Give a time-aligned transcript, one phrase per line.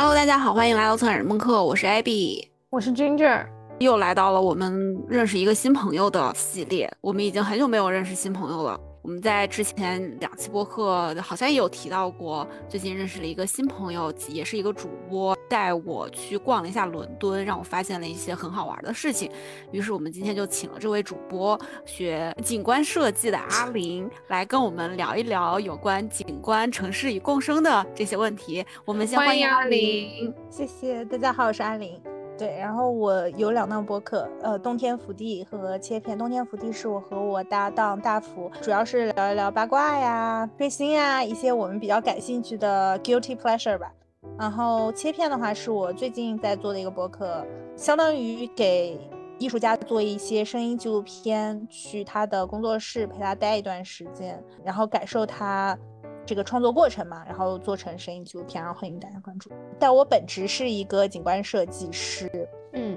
[0.00, 3.44] Hello，大家好，欢迎来到策展人梦课，我是 Abby，我是 Ginger，
[3.80, 6.88] 又来到了我们认识一个新朋友的系列。
[7.00, 8.78] 我们已经很久没有认识新朋友了。
[9.02, 19.30] 我们在之前两期播客好像也有提到过，最近认识了一个新朋友，也是一个主播，带我去逛了一下伦敦，让我发现了一些很好玩的事情。
[19.70, 28.64] 于是我们今天就请了这位主播，学景观设计的阿林来跟我们聊一聊有关景观、城市与共生的这些问题。
[28.84, 32.00] 我们先欢迎阿林，谢谢大家好，我是阿林。
[32.38, 36.16] 对，然后我有两档播客，呃，冬天福地和切片。
[36.16, 43.90] 冬天福地是我和我搭档大福，主要是聊一聊八卦呀、追星呀，一些我们比较感兴趣的 guilty pleasure 吧。
[44.38, 48.98] 然后切片的话，是我最近在做的一个博客，相当于给
[49.38, 55.78] 艺术家做一些声音纪录片，去他的工作室陪他待一段时间，然后感受他。
[56.26, 59.50] 这个创作过程嘛，然后做成声音纪录片，然后欢迎大家关注。
[59.78, 62.94] 但我本职是一个景观设计师，嗯。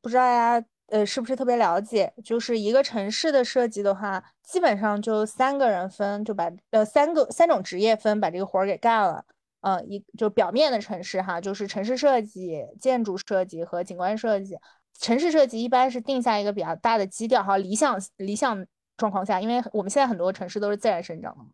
[0.00, 2.12] 不知道大家呃是不是特别了解？
[2.22, 9.24] 就是一个城市的设计的话，基本上就三个人分，就把呃三个三种职业分，把这个活儿给干了。
[9.62, 14.58] 呃，一就表面的城市哈，就是城市设计、建筑设计和景观设计。
[14.98, 21.50] 城市设计一般是定下一个比较大的基调哈，理想理想状况下，因为我们现在很多城市都是自然生长的嘛，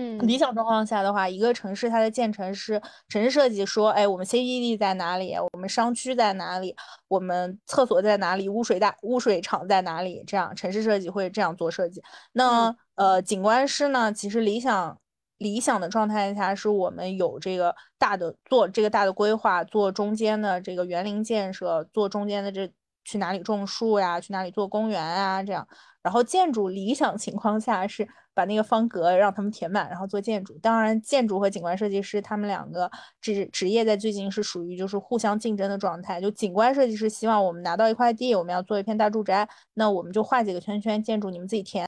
[0.00, 5.34] 嗯，理想状况下的话，一个城市它的建成是城市设计说，哎，我们 CBD 在哪里？
[5.52, 6.74] 我们商区在哪里？
[7.08, 8.48] 我们厕所在哪里？
[8.48, 10.24] 污水大污水厂在哪里？
[10.26, 12.02] 这样城市设计会这样做设计。
[12.32, 14.96] 那呃，景观师呢，其实理想。
[15.40, 22.70] 理想的状态下，是我们有这个大的做这个大的规划，做中间的这个园林建设，做中间的这
[23.06, 25.66] 去哪里种树呀，去哪里做公园啊，这样。
[26.02, 28.06] 然后建筑理想情况下是
[28.40, 30.56] 把那个方格让他们填满，然后做建筑。
[30.62, 32.90] 当然，建筑和景观设计师他们两个
[33.20, 36.18] 职职业在最近是属于就是互相竞争的状态。
[36.18, 41.86] 就景观设计师希望我们拿到一块地，我们要做一片大住宅，那我们就画几个圈圈，建筑你们自己填。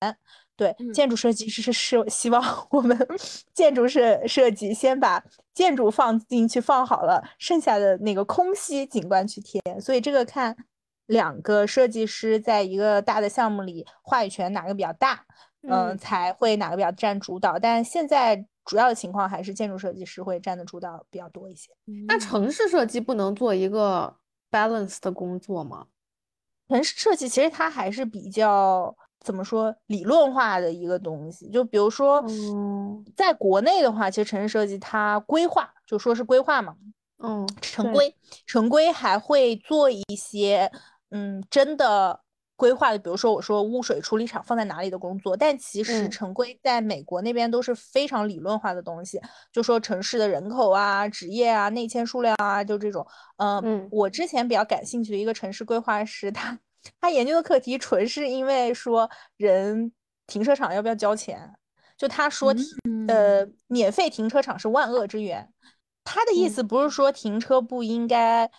[0.55, 2.97] 对，建筑设计师是是希望我们
[3.55, 5.25] 建筑设设计先把
[5.55, 9.81] 建筑放进去放好了，剩下的那个空隙景观去填。
[9.81, 10.55] 所以这个看
[11.07, 15.25] 两个设计师在一个大的项目里话语权哪个比较大，
[15.69, 17.59] 嗯，才会哪个比较占主导。
[17.59, 21.71] 但现在主要的情况还是建筑设计师会占的主导比较多一些。
[22.07, 24.17] 那城市设计不能做一个
[24.51, 25.87] balance 的工作吗？
[26.69, 28.95] 城市设计其实它还是比较。
[29.25, 31.49] 怎么说理论化的一个东西？
[31.49, 32.21] 就比如说，
[33.15, 36.75] 在国内的话，其实城市设计它规划就说是规划嘛，
[37.19, 38.17] 嗯，城规
[38.49, 40.69] 城规还会做一些，
[41.11, 42.19] 嗯，真的
[42.63, 53.05] 规划的，比如说我说污水处理厂放在哪里的工作，但其实城规在美国那边都是非常理论化的东西，就说城市的人口啊、职业啊、内迁数量啊，就这种。
[53.39, 56.57] 嗯，我之前比较感兴趣的一个城市规划师，他。
[57.01, 59.93] 他研究的课题纯是因为说人
[60.27, 61.53] 停车场要不要交钱，
[61.97, 62.53] 就他说，
[63.07, 65.49] 呃，免费停车场是万恶之源。
[66.03, 68.51] 他的意思不是说停车不应该，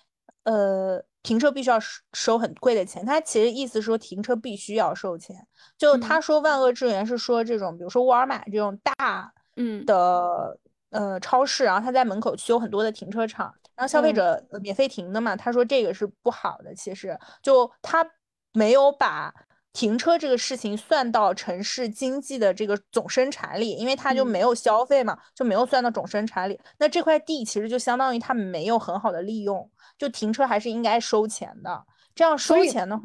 [0.44, 3.06] 呃，停车必须要收收很贵的钱。
[3.06, 5.36] 他其实意思说停车必须要收钱。
[5.78, 10.60] 就他说万恶之源是说这种，比如说沃尔玛这种大嗯的
[10.92, 13.52] 呃超市，然后他在门口修很多的停车场。
[13.76, 15.36] 然后消费者免费停的嘛？
[15.36, 16.76] 他说这个是不好的。
[16.76, 18.06] 其实就他
[18.52, 19.34] 没有把
[19.72, 26.60] 停车这个事情算到城市经济的这个总生产里，因为他就没有消费嘛，就没有算到总生产里。
[26.78, 29.68] 那这块地其实就相当于他没有很好的利用。
[30.04, 33.04] 就停车还是应该收钱的，这样收钱的话，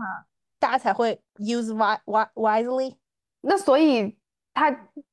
[0.58, 1.72] 大家才会 use
[2.34, 2.96] wisely。
[3.42, 4.18] 那所以
[4.52, 4.68] 他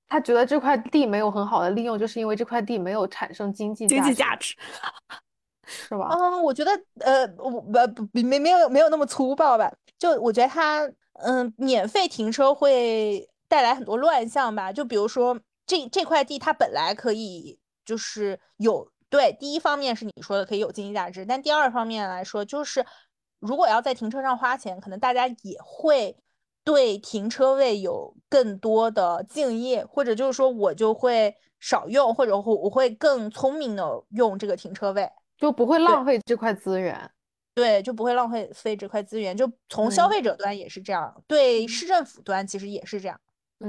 [0.07, 4.56] 他觉得这块地没有很好的利用，就是因为这块地没有产生经济经济价值。
[5.68, 6.09] 是吧？
[6.12, 9.71] 嗯，我觉得呃，不不没没有没有那么粗暴吧。
[9.98, 14.71] 就我觉得他嗯，免费停车会带来很多乱象吧。
[14.71, 22.86] 就比如说这这块地它本来可以就是有对第一方面是你说的可以有经济价值，但第二方面来说就是
[23.40, 26.18] 如果要在停车上花钱，可能大家也会
[26.63, 35.10] 对停车位有更多的敬业，或者就是说我就会少用，或者我我会更聪明的用这个停车位。
[35.38, 37.12] 就不会浪费这块资源，
[37.54, 39.36] 对，就不会浪费费这块资源。
[39.36, 43.19] 就从消费者端也是这样，对市政府端其实也是这样。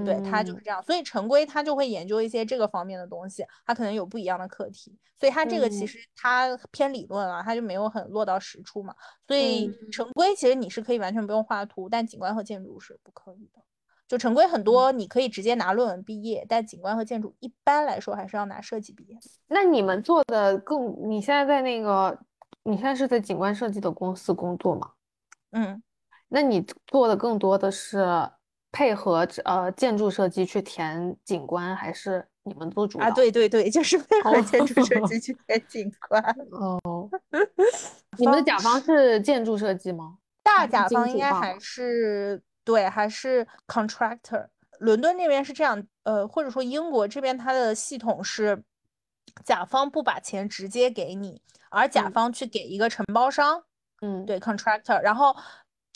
[0.05, 0.83] 对，他就是这样。
[0.83, 4.97] 所以陈规他就会研究一些这个方面的东西，他可能有不一样的课题。
[5.19, 8.94] 所以他这个其实他偏理论啊，他就没有很落到实处嘛。
[9.27, 13.62] 所以陈规其实你是可以完全不用画图，但景观和建筑是不可以的。
[14.09, 19.17] 就陈规很多你可以直接拿论文毕业，但景观和建筑一般来说还是要拿设计毕业。
[19.47, 22.17] 那你们做的更，你现在在那个，
[22.65, 24.91] 你现在是在景观设计的公司工作吗？
[25.53, 25.83] 嗯，
[26.29, 27.99] 那你做的更多的是
[28.76, 33.11] 配合呃建筑设计去填景观，还是你们做主啊？
[33.11, 36.23] 对对对，就是配合建筑设计去填景观。
[36.52, 37.08] 哦，
[38.19, 40.19] 你们的甲方是建筑设计吗？
[40.43, 42.43] 大甲方应该还是。
[42.64, 44.46] 对，还是 contractor。
[44.81, 48.62] 伦敦那边是这样，呃，或者说英国这边它的系统是，
[49.43, 51.40] 甲方不把钱直接给你，
[51.70, 53.62] 而甲方去给一个承包商，
[54.02, 55.00] 嗯，对，contractor。
[55.00, 55.34] 然后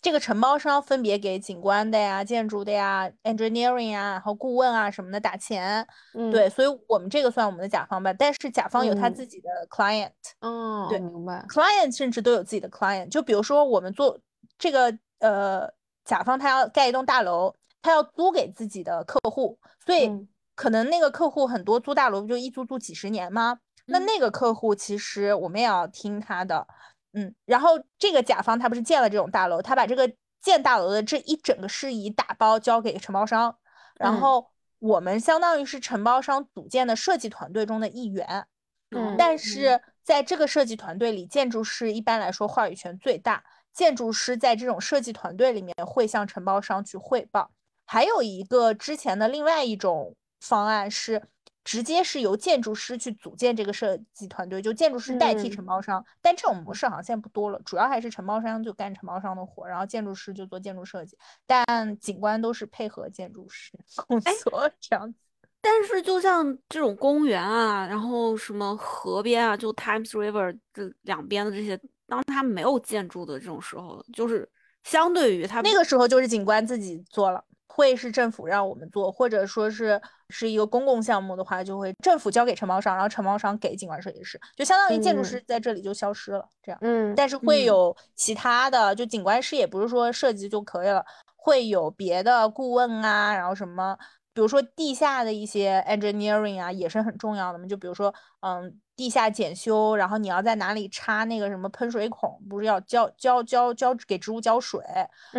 [0.00, 5.86] 这个承包商分别给景观的呀、建筑的呀、engineering 啊，然后顾问啊什么的打钱，
[6.32, 8.12] 对，所以我们这个算我们的甲方吧。
[8.12, 10.10] 但是甲方有他自己的 client，
[10.40, 11.44] 嗯，对，明白。
[11.48, 14.18] client 甚至都有自己的 client，就比如说我们做
[14.58, 15.70] 这个，呃。
[16.02, 20.10] 甲方他要盖一栋大楼，他要租给自己的客户，所以
[20.56, 23.58] 可能那个客户很多租大楼不就一租租几十年吗？
[23.84, 26.66] 那那个客户其实我们也要听他的，
[27.12, 27.34] 嗯。
[27.44, 33.56] 然后这个甲方他不是建了这种大楼，他把这个建大楼的这一整个事宜打包交给承包商，
[33.96, 38.46] 然后我们相当于是承包商组建的设计团队中的一员，
[38.90, 39.14] 嗯。
[39.18, 43.44] 但是在这个设计团队里，建筑师一般来说话语权最大。
[43.72, 47.52] 建筑师在这种设计团队里面会向承包商去汇报。
[47.86, 51.22] 还有一个之前的另外一种方案是，
[51.64, 56.04] 直接是由建筑师去组建这个设计团队，就建筑师代替承包商。
[56.20, 61.16] 但这种模式好像现在不多了，主要还是承包商就干承包商的活，然后建筑师就做建筑设计。
[61.46, 63.72] 但景观都是配合建筑师
[64.06, 65.18] 工作这样子。
[65.62, 71.80] 但是就像这种公园啊，然后什么河边啊，就 Times River 这两边的这些。
[72.06, 74.50] 当他没有建筑的这种时候，就是
[74.82, 77.44] 相对于他那个时候，就是景观自己做了，
[77.80, 79.98] 会是政府让我们做，或者说是
[80.28, 86.78] 是一个公共项目的话，就会政府交给承包商，然后承包商给景观设计师，就相当于建筑师在这里就消失了，这样。
[86.82, 87.14] 嗯。
[87.16, 91.02] 但是会有其他的，就景观师也不是说设计就可以了，
[91.36, 93.96] 会有别的顾问啊，然后什么。
[94.32, 97.66] 比如说地下的一些 engineering 啊，也是很重要的嘛。
[97.66, 104.80] 就比如说，嗯，地下检修，然后你要在哪里插那个什么喷水孔，不是要浇浇浇浇给植物浇水，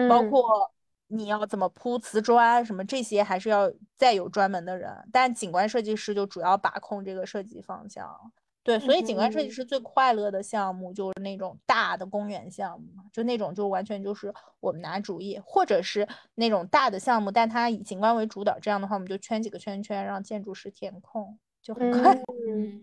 [0.09, 0.43] 包括
[1.11, 4.89] 你要怎么铺瓷砖什么这些，还是要再有专门的人。
[5.11, 8.09] 但景观设计师就主要把控这个设计方向。
[8.63, 22.13] 对，所以景观设计师最快乐的项目就是那种大的公园项目嘛，就那种就完全就是我们拿主意，或者是那种大的项目，但它以景观为主导，这样的话我们就圈几个圈圈，让建筑师填空，就很快。
[22.47, 22.79] 嗯，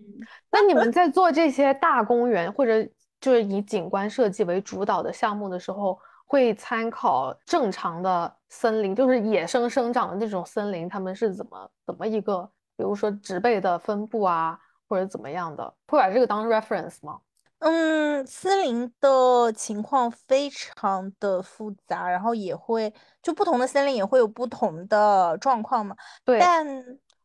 [0.51, 2.85] 那你们在做这些大公园或者
[3.21, 5.97] 就是以景观设计为主导的项目的时候，
[6.29, 14.57] 会参考正常的森林，就是野生生长的那种森林，他们是怎么怎么一个，比如说植被的分布啊？
[14.91, 17.19] 或者怎么样的，会把这个当 reference 吗？
[17.59, 22.91] 嗯，森林的情况非常的复杂，然后也会
[23.21, 25.95] 就不同的森林也会有不同的状况嘛。
[26.25, 26.67] 对，但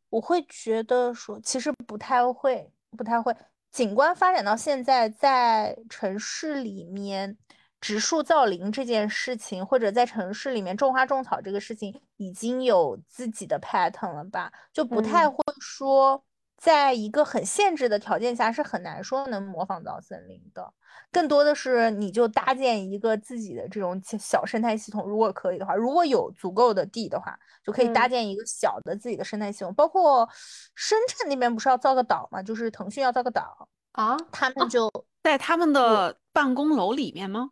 [0.10, 3.34] 我会觉得说，其实不太会，不太会。
[3.72, 7.38] 景观发展到现在，在城市里面
[7.84, 14.50] 植树造林这件事情，或者在城市里面种花种草这个事情，已经有自己的 pattern 了吧？
[14.72, 16.24] 就不太会说。
[16.56, 20.74] 在一个很限制的条件下，是很难说能模仿到森林的。
[21.12, 25.04] 更多的是，你就搭建一个自己的这种小生态系统。
[25.06, 29.74] 如果可以的话，如果有足够的地的话，就可以搭建一个小的自己的生态系统。
[29.74, 30.30] 包括
[30.74, 32.42] 深圳那边不是要造个岛嘛？
[32.42, 34.90] 就是腾讯要造个岛啊，他们就
[35.22, 37.50] 在他们的办公楼里面吗？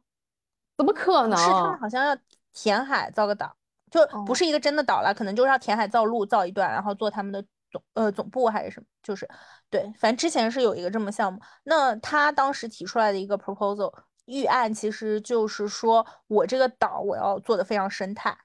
[0.81, 1.37] 怎么可能？
[1.37, 2.17] 是他们好像要
[2.53, 3.55] 填海造个岛，
[3.89, 7.43] 就不是一个真的岛了，可能就是要填海造路造一段，然后做他们的。
[7.71, 9.25] 总呃总部还是什么，就是
[9.69, 11.39] 对，反正之前是有一个这么项目。
[11.63, 13.89] 那他当时提出来的一个 proposal
[14.25, 18.37] 预案，其实就是说我这个岛我要做的非常生态，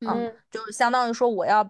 [0.00, 1.66] 嗯，就是相当于说我要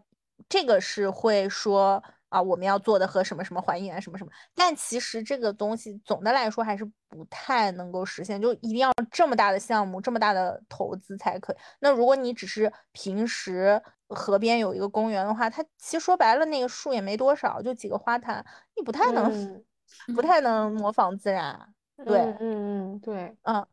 [0.48, 2.02] 这个是会说。
[2.28, 11.56] 啊，我们要做的和什么什么还原什么什么，但其实这个东西总的来说还是不太能够实现，就一定要这么大的项目，这么大的投资才可以。
[11.80, 18.44] 那如果你只是平时河边有一个公园的话，它其实说白了那个树也没多少，就几个花坛，
[18.76, 19.64] 你不太能，
[20.14, 21.74] 不太能模仿自然。
[22.04, 23.66] 对，嗯嗯对，嗯，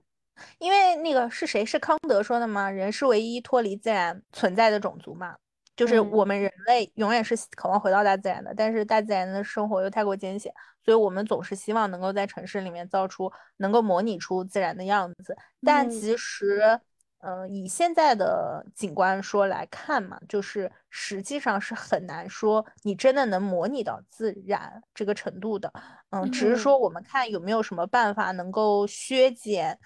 [0.59, 2.69] 因为那个是谁是康德说的吗？
[2.69, 5.35] 人是唯一脱离自然存在的种族嘛。
[5.75, 10.53] 就是嗯我们人类永远是渴望回到大自然的，但是大自然的生活又太过艰险，
[10.83, 15.35] 所以我们总是希望能够在城市里面造出能够模拟出自然的样子。
[15.63, 16.79] 但嗯其实，
[17.19, 25.71] 呃，以现在的景观说来看嘛，就是实际上是很难说你真的能模拟到自然这个程度的。
[26.11, 29.79] 嗯，只是嗯说我们看有没有什么办法能够削减，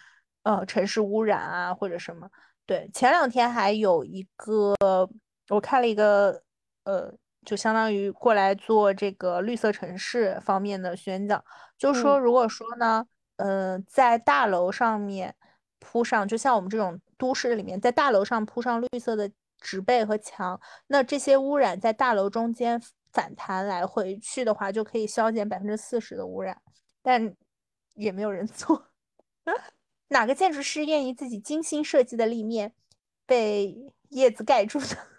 [0.44, 2.30] 呃，城市污染啊或者什么。
[2.66, 4.76] 对，前两天还有一个，
[5.50, 6.44] 我看了一个，
[6.84, 7.14] 呃，
[7.46, 11.44] 就相当于过来做这个绿色城市方面的宣讲，
[11.78, 13.06] 就说嗯如果说呢，
[13.38, 15.36] 呃，在大楼上面
[15.80, 22.82] 铺上，就像我们这种都市里面，在大楼上铺上绿色的植被和墙，那这些污染在大楼中间
[23.14, 26.62] 反弹来回去的话，就可以消减百分之四十的污染，
[27.02, 27.34] 但
[27.96, 28.90] 也没有人做。
[30.10, 32.74] 哪个建筑师愿意自己精心设计的立面
[33.26, 35.17] 被叶子盖住的？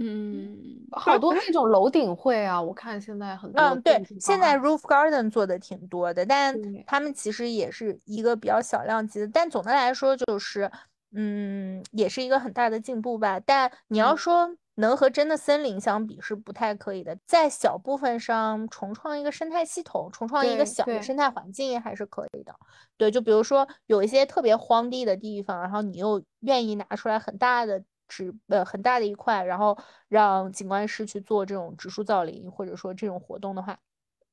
[0.00, 0.56] 嗯，
[0.92, 10.70] 好多那种楼顶会啊，我看现在很多嗯，对，现在 roof garden 做的挺多的，但他们其实也是一个比较小量级的，但总的来说就是，
[11.12, 13.40] 嗯，也是一个很大的进步吧。
[13.40, 22.54] 但你要嗯说能和真的森林相比是不太可以的，在小部分上重创一个生态系统，重创一个小的生态环境还是可以的。
[22.96, 33.78] 对，就比如说有一些特别荒地的地方，然后你又愿意拿出来很大的植呃很大的一块，然后让景观师去做这种植树造林，或者说这种活动的话，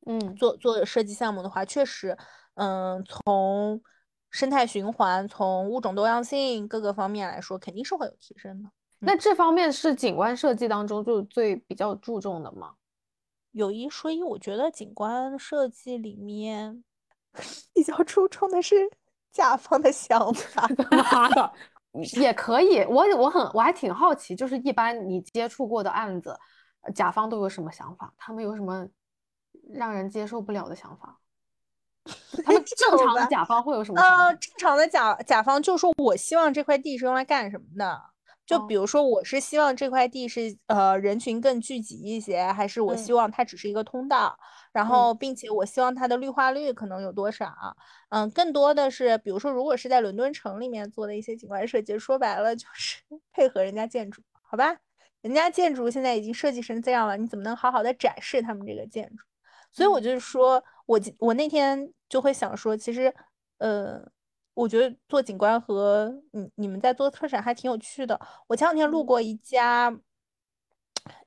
[0.06, 2.18] 嗯做做设计项目的话，确实，
[2.56, 3.82] 嗯，从
[4.32, 8.70] 生态循环、从物种多样性各个方面来说，肯定是会有提升的。
[9.00, 12.74] 那这方面是景观设计当中就最比较注重的吗？
[13.52, 16.84] 有一说一，我觉得景观设计里面
[17.74, 18.76] 比较注重的是
[19.32, 20.68] 甲方的想法。
[20.92, 21.54] 妈的，
[22.20, 22.80] 也可以。
[22.86, 26.38] 我我很我还挺好奇，就是一般你接触过的案子，
[26.82, 28.14] 呃甲方都有什么想法？
[28.18, 28.88] 他们有什么
[29.74, 31.20] 让人接受不了的想法？
[32.46, 38.02] 他们正常的甲方会有什么呃，正常的甲甲方就说我希望这块地是用来干什么的。
[38.46, 44.38] 就哦比如说，我是希望这块地是呃人群更聚集一些，还是我希嗯望它只是一个通道？
[44.76, 47.50] 然后，并且我希望它的绿化率可能有多少？
[48.10, 52.98] 嗯，更多的是，比如说，如果是在伦敦城里面做的一些景观设计，说白了就是
[53.32, 54.78] 配合人家建筑，好吧？
[55.22, 59.24] 人家建筑现在已经设计成这样了，你怎么能好好的展示他们这个建筑？
[59.72, 63.14] 所以我就是说，我我那天就会想说，其实，
[63.60, 64.06] 呃，
[64.56, 68.20] 我觉得做景观和你你们在做特产还挺有趣的。
[68.48, 69.98] 我前两天路嗯过一家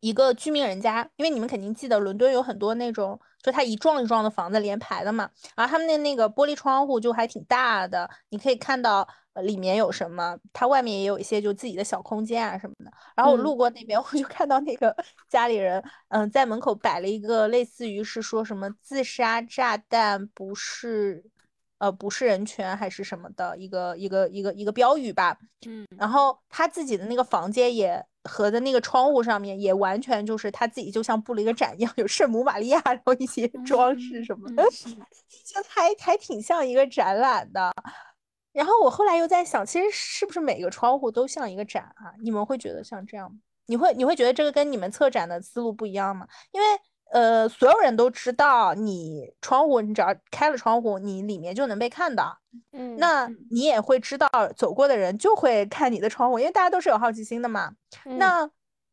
[0.01, 12.91] 一个居民人家，因为你们肯定记得伦敦有很多那种，就它一幢一幢的房子连排的嘛，然后他们的那个玻璃窗户就还挺大的，你可以看到呃里面有什么，它外面也有一些就自己的小空间啊什么的。
[13.15, 14.95] 然后我嗯路过那边，我就看到那个
[15.29, 21.25] 家里人，嗯，在门口摆了一个类似于是说什么自杀炸弹不是，
[21.79, 25.39] 呃，不是人权还是什么的一个一个一个一个标语吧。
[25.67, 34.63] 嗯，然后他自己的那个房间也和的那个窗户上面也完全就是他自己就像布了一个展一样，有圣母玛利亚，然后一些装饰什么的，
[35.45, 37.73] 就还还挺像一个展览的。
[38.53, 42.13] 然后我后来又在想，其实是不是每个窗户都像一个展啊？
[42.23, 43.39] 你们会觉得像这样吗？
[43.67, 46.27] 你会你会觉得这个跟你们策展的思路不一样吗？
[46.51, 46.67] 因为
[47.11, 52.39] 呃，所有人都知道你窗户，你只要开了窗户，你里面就能被看到。
[52.73, 57.73] 嗯，那你也会知道，走过的人就会看你的窗户，因为大家都是有好奇心的嘛。
[58.05, 58.49] 嗯那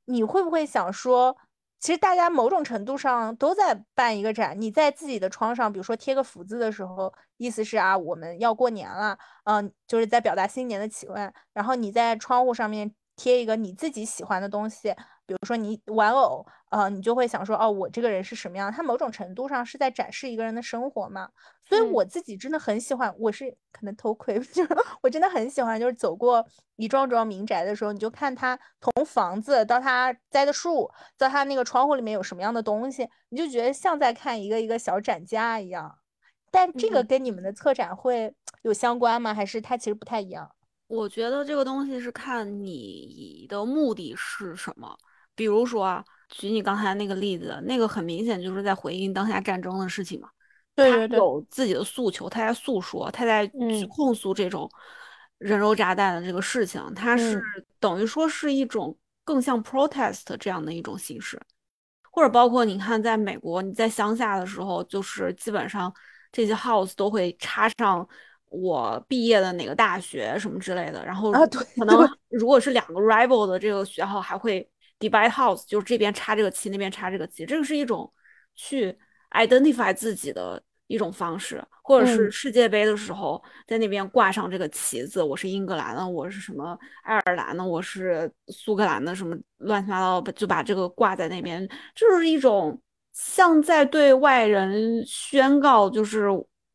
[0.05, 1.35] 你会不会想说，
[1.79, 4.59] 其实大家某种程度上都在办一个展？
[4.61, 11.33] 你在自己的窗上，比如说贴个福字的时候，意思是啊，我们要过年了，嗯、就是在表达新年的祈愿。
[11.53, 14.93] 然后你在窗户上面贴一个你自己喜欢的东西，
[15.25, 18.71] 比如说你玩偶，呃，你就会想说，哦，我这个人是什么样？
[18.71, 21.29] 他某种程度上是在展示一个人的生活嘛。
[21.63, 35.97] 所以嗯我自己真的很喜欢，我是可能偷窥， 就是我真的很喜欢，就是走过一幢幢民宅的时候，你就看他从房子到他栽的树，到他那个窗户里面有什么样的东西，你就觉得像在看一个一个小展架一样。
[36.51, 39.33] 但这个嗯跟你们的策展会有相关吗？
[39.33, 40.49] 还是它其实不太一样？
[40.87, 44.95] 我觉得这个东西是看你的目的是什么。
[45.35, 50.29] 比如说啊，举你刚才那个例子，那个很明显就是在回应当下战争的事情嘛。
[50.75, 51.07] 他对对。
[51.07, 53.87] 对有自己的诉求，他在诉说，他在去嗯。
[53.87, 54.69] 控诉这种
[55.37, 57.65] 人肉炸弹的这个事情，他是嗯。
[57.79, 61.39] 等于说是一种更像 protest 这样的一种形式，
[62.11, 65.93] 或者包括你看，在美国你在乡下的时候，就是基本上
[66.31, 68.07] 这些 house 都会插上
[68.49, 71.97] 我毕业的哪个大学什么之类的，然后啊对可能。
[72.29, 78.11] 如果是两个 rival 的这个学校还会 divide house，就是这边插这个旗，那边插这个旗，这个是一种
[78.53, 78.97] 去
[79.31, 82.31] identify 自己的一种方式，或者是嗯。
[82.31, 92.79] 世界杯的时候在那边挂上这个旗子，我是英格兰的，我是什么爱尔兰的，我是苏格兰的，什么乱七八糟，就把这个挂在那边，就是一种
[93.13, 96.27] 像在对外人宣告，就是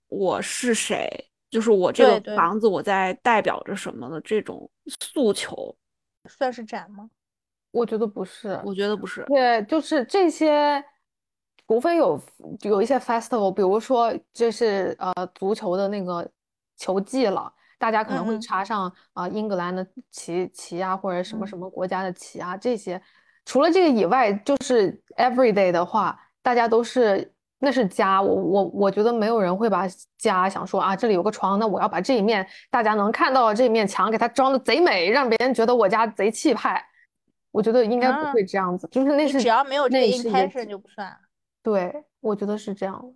[0.09, 1.09] 我是谁，
[1.49, 4.69] 就是我这个房子我在代表着什么的这种
[5.01, 5.77] 诉求，
[6.29, 7.09] 算是展吗？
[7.73, 9.25] 我觉得不是，我觉得不是。
[9.27, 10.83] 对，就是这些，
[11.69, 12.21] 除非有
[12.63, 16.29] 有一些 festival，比如说这是呃足球的那个
[16.77, 23.01] 球季了，大家可能会插上啊、英格兰的旗旗啊，或者什么嗯什么国家的旗啊，这些。
[23.45, 29.87] 除了这个以外，就是 everyday 的话，大家都是那是家，我我我觉得没有人会把
[30.19, 36.85] 家想说啊，这里有个床，那我要把这一面大家能看到的这一面墙给它装的贼美，让别人觉得我家贼气派。
[37.51, 41.17] 我觉得应该不啊会这样子，就是那是只要没有这个 intention 就不算。
[41.63, 43.15] 对，我觉得是这样。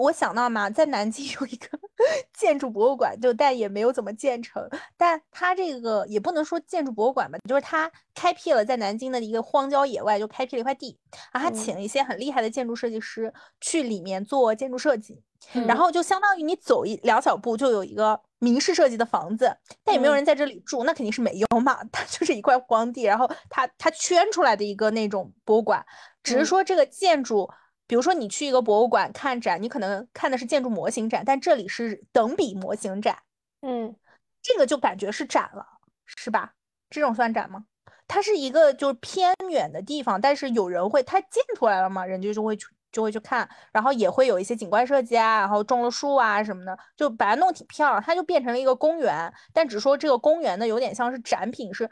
[0.00, 1.78] 我想到嘛，在南京有一个
[2.34, 4.68] 建筑博物馆，就但也没有怎么建成。
[4.96, 10.98] 但它这个也不能说建筑博物馆吧，就是它开辟了在南京的一个荒郊野外，就开辟了一块地，
[11.32, 15.22] 然后他请嗯了一些很厉害的建筑设计师去里面做建筑设计，
[15.52, 21.78] 然嗯后就相当于你走一两小步就有一个明式设计的房子，但也没有嗯人在这里住，那肯定是没用嘛。
[21.92, 25.84] 它就是一块荒地，然后它它圈出来的一个那种博物馆，
[26.22, 27.50] 只是嗯说这个建筑。
[27.86, 33.18] 比如说，你去一个博物馆看展，你可能看的是建筑模型展，但这里是等比模型展，
[33.60, 33.94] 嗯
[34.42, 35.66] 这个就感觉是展了，
[36.06, 36.54] 是吧？
[36.88, 37.66] 这种算展吗？
[38.08, 49.30] 它是一个就是偏远的地方，但是有人会，它建出来了嘛，人家就会去就会去看，然后也会有一些景观设计啊，然后种了树啊什么的，就把它弄挺漂亮，它就变成了一个公园。
[49.52, 51.90] 但只说这个公园呢，有点像是展品，是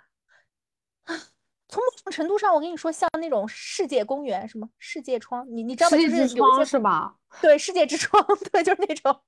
[1.68, 5.97] 从某种程度上，我跟你说，像那种世界公园，什么世界窗，你你知道吧？
[5.97, 7.14] 世就是有一界之窗些是吧？
[7.40, 9.21] 对，世界之窗， 对，就是那种，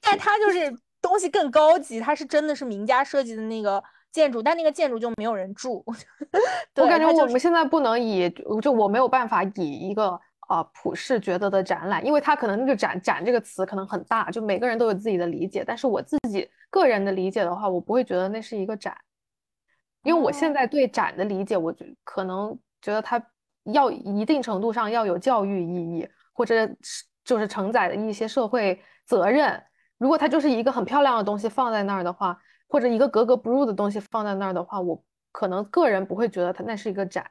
[0.00, 5.84] 但它就是东西更高级，它是真的是名家设计的那个建筑，但那个建筑就没有人住。
[6.76, 8.30] 我感觉我们现在不能以，
[8.62, 10.18] 就我没有办法以一个
[10.52, 15.64] 呃普世觉得的展览，因为它可能那个展展这个词可能很大，就每个人都有自己的理解。
[15.66, 18.94] 但是我自己个人的理解的话，我不会觉得那是一个展，
[20.02, 23.24] 因为我现哦在对展的理解，我觉可能觉得它
[23.64, 26.76] 要一定程度上要有教育意义，或者是
[27.24, 29.58] 就是承载的一些社会责任。
[29.96, 32.38] 如果它就是一个很漂亮的东西放在那儿的话，
[32.68, 37.24] 或者一个格格不入的东西放在那儿的话，我可能个人不会觉得它那是一个展。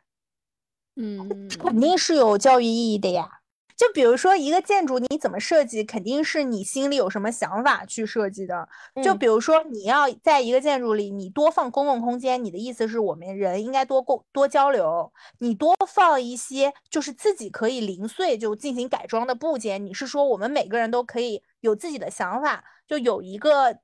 [0.96, 3.40] 嗯，肯定是有教育意义的呀。
[3.78, 8.70] 就比如说一个建筑，你怎么设计，肯定是你心里有什么想法去设计的。
[9.04, 19.84] 就嗯比如说你要在一个建筑里，你多放公共空间，你的意思是我们人应该多共多交流，你多放一些就是自己可以零碎就进行改装的部件。
[19.84, 23.80] 你是说我们每个人都可以有自己的想法，就有一个。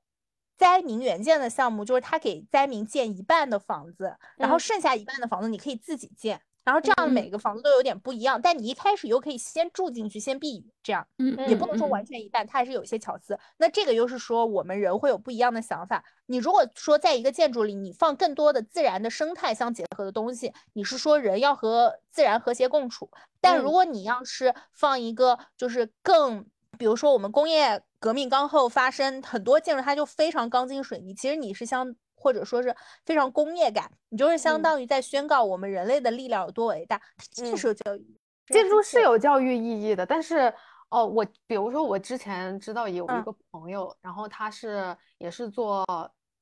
[0.56, 13.38] 灾民援建的项目就是他给灾民建一半的房子，然后嗯剩下一半的房子你可以自己建，然后这样嗯每个房子都有点不一样，但你一开始又可以先住进去，先避雨，这样嗯也不能说嗯完全一半，它还是有一些巧思。
[13.56, 16.04] 那这个又是说我们人会有不一样的想法。
[16.26, 23.10] 你如果说在一个建筑里，你放更多的自然的生态相结合的东西，你是说人要和自然和谐共处。
[23.40, 26.44] 但如嗯果你要是放一个就是更，
[26.78, 31.94] 比如说我们工业革命刚后发生很多建筑，它就非常钢筋水泥，其实你是相
[32.28, 34.62] 或者说是非常工业感，你就是相嗯。
[34.62, 37.56] 当于在宣告我们人类的力量有多伟大，它这嗯。
[37.56, 38.16] 是有教育。
[38.48, 39.18] 建筑是有。
[39.18, 40.52] 教育意义的，但是
[40.90, 43.24] 哦，我比如说我之前知道有一嗯。
[43.24, 45.86] 个朋友，然后他是也是做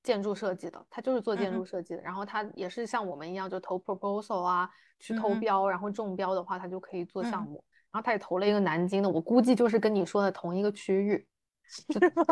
[0.03, 4.69] 建筑设计的，他就是做建筑设计的，然后他也是像我们一样就投 proposal 啊，
[4.99, 7.49] 去投标，然后中标的话他就可以做项嗯。
[7.49, 11.27] 目，然后他也投了一个南京的，我估计就是跟你说的同一个区域，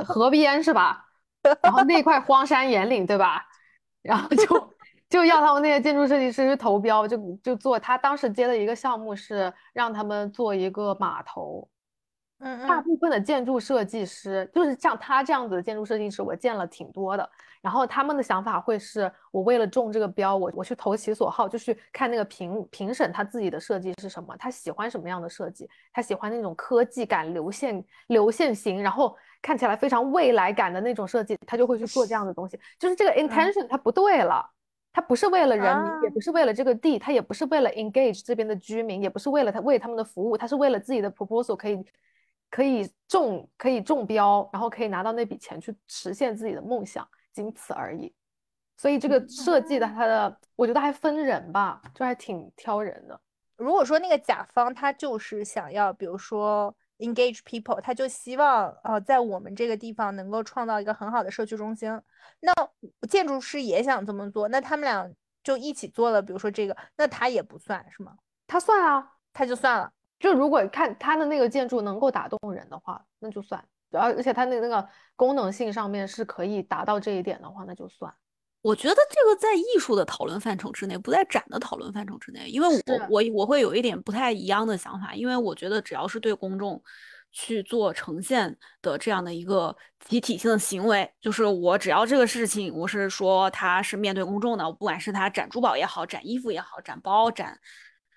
[0.05, 1.05] 河边是吧？
[1.62, 3.42] 然后那块荒山野岭对吧？
[4.02, 4.74] 然后就
[5.09, 11.68] 就要他们那些建筑设计师去投标，就就做他当时接的一个项目是让他们做一个码头。
[12.38, 17.30] 大嗯大部分的建筑设计师就是像他这样子的建筑设计师，我见了挺多的。
[17.62, 32.59] 然后他们的想法会是我为了中这个标，我我去投其所好，就去看那个评评审他自己的设计是什么，他喜欢什么样的设计，他喜欢那种科技感、流线流线型，然后看起来非常未来感的那种设计，他就会去做这样的东西。
[32.78, 34.50] 就是这个 intention 它不对了。
[34.96, 41.85] 它不是为了人民，也啊不是为了这个地，它也不是为了 engage 这边的居民，也不是为了他为他们的服务，它是为了自己的 proposal 可以
[42.48, 48.14] 可以中可以中标，然后可以拿到那笔钱去实现自己的梦想，仅此而已。
[48.76, 53.20] 所以这个设计的它的，我觉得还分人吧，就还挺挑人的。
[53.57, 61.90] 如果说那个甲方他就是想要，比如说 engage people，他就希望呃在我们这个地方能够创造一个很好的社区中心，
[62.40, 62.52] 那
[63.09, 65.11] 建筑师也想这么做，那他们俩
[65.42, 68.16] 就一起做了，比如说这个，那他也不算是吗？
[68.46, 69.92] 他算啊，他就算了。
[70.18, 73.62] 就如果看他的那个建筑能够打动人的话，那就算。
[73.90, 78.12] 而而且他那那个功能性上面是可以达到这一点的话，那就算。
[78.64, 86.83] 我觉得这个在艺术的讨论范畴之内，不在展的讨论范畴之内，因为我我我会有一点不太一样的想法，因为我觉得只要是对公众
[87.31, 89.77] 去做呈现的这样的一个
[90.09, 97.59] 集体性的行为，就是我只要这个事情，我是说它是面对公众的，不管是它展珠宝也好，展衣服也好，展包展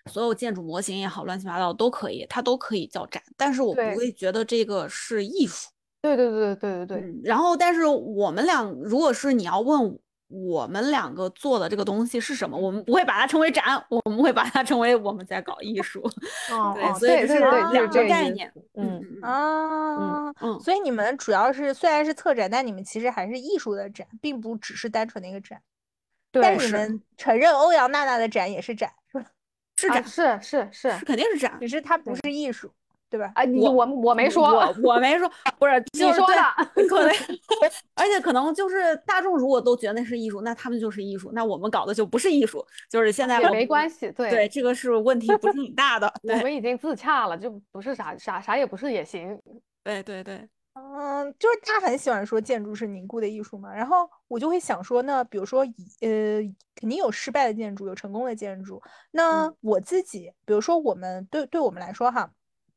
[0.09, 5.67] 所有建筑模型也好，乱七八糟都可以，它都可以叫展，但是我不会觉得这个是艺术。
[6.01, 7.21] 对对对对对对。
[7.25, 9.99] 然后，但是我们俩，如果是你要问。
[10.27, 12.57] 我们两个做的这个东西是什么？
[12.57, 16.01] 我们不会把它称为展，我们会把它称为我们在搞艺术。
[16.51, 17.39] 哦对，所以是
[17.71, 18.51] 两个概念。
[18.75, 25.61] 嗯啊，嗯，所以你们主要是虽然是策展，但你们其实还是艺术的展，并不只是单纯的一个展。
[26.29, 29.25] 对，但你们承认欧阳娜娜的展也是展，是吧？
[29.77, 32.69] 是展，是是是，肯定是展，只是它不是艺术。
[33.09, 33.31] 对吧？
[33.35, 36.35] 啊，你我我没说，我我没说， 不是你说的，
[36.89, 37.09] 可能，
[37.95, 49.39] 而且可能就是大众如果都觉得那是艺术，那他们就是艺术，那我们搞的就不是艺术，就是现在也没关系，对对，这个是问题不是很大的， 我们已经自洽了，就不是啥啥啥也不是也行，
[49.85, 55.61] 对对对，嗯，就是他很喜欢说建筑是凝固的艺术嘛，然后我就会想说，那比如说
[56.01, 56.41] 呃，
[56.75, 62.29] 肯定有失败的建筑，有成功的建筑，那我自己，比如说我们对对我们来说哈。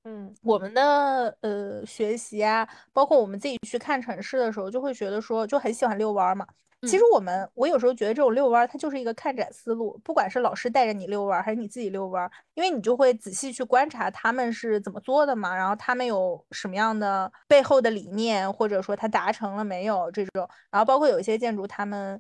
[0.04, 6.46] 嗯，我们的呃学习啊，包括我们自己去看城市的时候，就会觉得说，就很喜欢遛弯儿嘛。
[6.88, 10.00] 其实我们，我有时候觉得这种遛弯儿，它就是一个看展思路。
[10.02, 20.48] 不管是老师带着你遛弯儿，还是你自己遛弯儿，因为你就会仔细去观察他们是怎么做的嘛，然后他们有什么样的背后的理念，或者说他达成了没有这种。
[20.70, 22.18] 然后包括有一些建筑，他们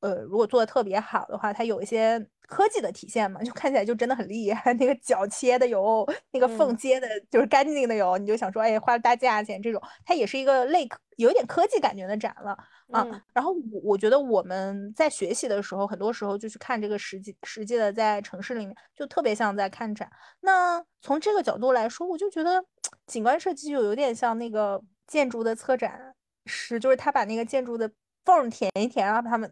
[0.00, 2.26] 呃如果做的特别好的话，它有一些。
[2.48, 4.74] 科技的体现嘛，就看起来就真的很厉害。
[4.74, 12.54] 那个角切的有，那个缝接的，就是干净的有，你就想说，哎，花了大价钱这种，它也是一个类有一点科技感觉的展了
[12.90, 13.06] 啊。
[13.32, 20.10] 然后我我觉得我们在学习的时候，很多时候就去看这个实际实际的在城市里面，就特别像在看展。
[20.40, 22.62] 那从这个角度来说，我就觉得
[23.06, 27.90] 景观设计就有点像那个建筑的策展师，就是他把那个建筑的
[28.26, 29.50] 缝填一填，然后把它们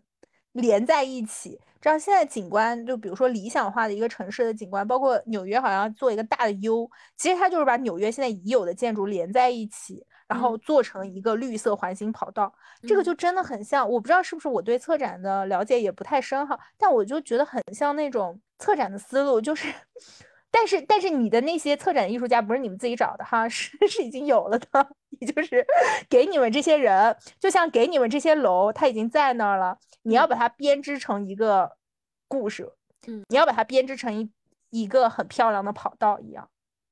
[0.53, 1.61] 连在一起。
[1.81, 12.53] 这样现在景观，就比如说理想化的一个城市的景观，包括纽约好像做一个大的 U，其实它就是把纽约现在已有的建筑连在一起，然后做成一个绿色环形跑道。
[12.87, 19.73] 这个就真的很像，我不知道是不是我对策展的了解也不太深哈，但我就觉得很像那种策展的思路，就是，
[20.51, 24.67] 但是但是你的那些策展艺术家不是你们自己找的哈， 是是已经有了的，
[25.21, 25.65] 也就是
[26.09, 29.79] 给你们这些人，就像给你们这些楼，它已经在那儿了。
[30.03, 31.71] 你要把它编织成一个
[32.27, 32.73] 故事，
[33.07, 34.31] 嗯，你要把它编织成一
[34.71, 36.49] 一个很漂亮的跑道一样。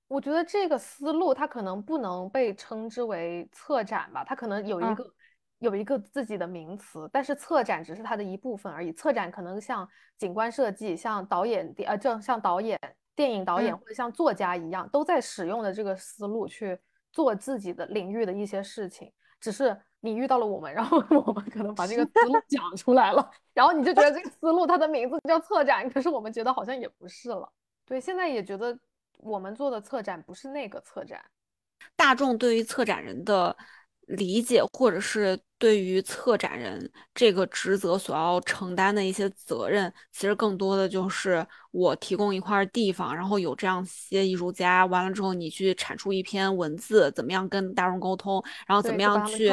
[0.08, 5.12] 我觉得这个思路它可能不能被称之为策展吧，它可能有一个
[5.58, 8.92] 有一个自己的名词，但是策展只是它的一部分而已。
[8.92, 12.78] 策展可能像景观设计、像导演呃，就像导演、
[13.18, 16.78] 电影导演或者像作家一样，都在使用的这个思路去
[17.12, 19.76] 做自己的领域的一些事情，只是。
[20.00, 27.52] 你遇到了我们，然后 我们可能把这个思路讲出来了，然后你就觉得这个思路它的名字叫策展，可是我们觉得好像也不是了。
[27.84, 28.78] 对，现在也觉得
[29.16, 31.20] 我们做的策展不是那个策展。
[31.96, 33.56] 大众对于策展人的。
[34.08, 49.48] 理解，或者是对于策展人这个职责所要承担的一些责任，其实更多的就是我提供一块地方，然后有这样些艺术家，完了之后你去产出一篇文字，怎么样跟大众沟通，然后怎么样去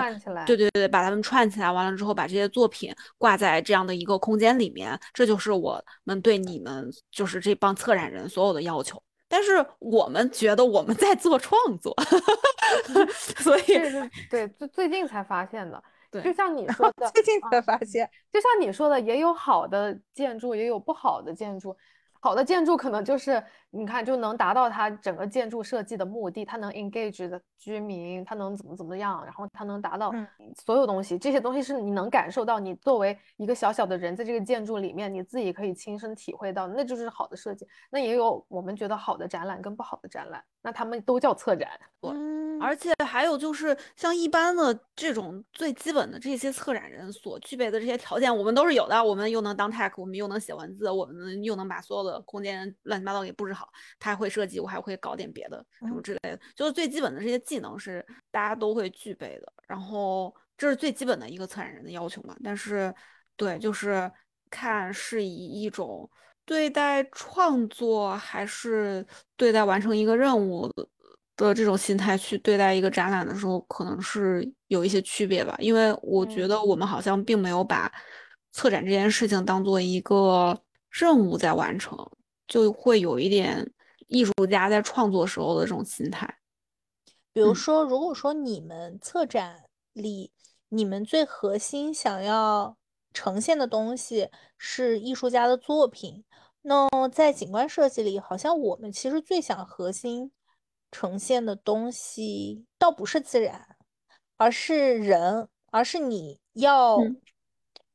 [0.45, 9.01] 对对对，把他们串起来，完了之后把这些作品挂在这样的一个空间里面，这就是我们对你们就是这帮策展人所有的要求。
[9.27, 11.93] 但是我们觉得我们在做创作，
[13.37, 13.63] 所以
[14.29, 21.75] 对最最近才发现的，对，就像你说 的，最近才发现，就像你说的，也有好的建筑，也有不好的建筑。
[22.21, 23.43] 好的建筑可能就是
[23.75, 30.25] 你看就能达到它整个建筑设计的目的，它能 engage 的居民，它能怎么怎么样，然后它能达到嗯
[30.65, 37.67] 所有东西，这些东西是你能感受到，你作为一个小小的人在这个建筑里面，你自己可以亲身体会到，那就是好的设计。
[37.89, 41.69] 那也有我们觉得好的展览跟不好的展览，那他们都叫策展。
[42.01, 49.03] 嗯，而且还有就是，像一般的这种最基本的这些策展人所具备的这些条件，我们都是有的。
[49.03, 53.64] 我们又能当 tech，我们又能写文字，我们又能把所有的空间乱七八糟给布置好。
[53.99, 59.53] 他还会设计，我还会搞点别的什么嗯之类的，就是最基本的这些技能是大家都会具备的。
[59.67, 62.35] 然后这是最基本的一个策展人的要求嘛。
[62.43, 62.93] 但是，
[63.35, 64.11] 对，就是
[64.49, 66.09] 看是以一种
[66.45, 70.87] 对待创作还是对待完成一个任务的
[71.35, 75.55] 的这种心态去对待一个展览的时候，可能是有一些区别吧。
[75.59, 77.91] 因为我觉嗯得我们好像并没有把
[78.51, 80.57] 策展这件事情当做一个
[80.89, 81.97] 任务在完成，
[82.47, 83.71] 就会有一点
[84.07, 86.25] 艺术家在创作时候的这种心态。
[86.27, 86.41] 嗯
[87.35, 90.31] 比如说，如果说你们策展里，
[90.69, 92.77] 你们最核心想要
[93.13, 96.23] 呈现的东西是艺术家的作品，
[96.61, 100.31] 那在景观设计里，好像我们其实最想核心
[100.93, 103.75] 呈现的东西，倒不是自然，
[104.37, 107.21] 而是人，而是你要嗯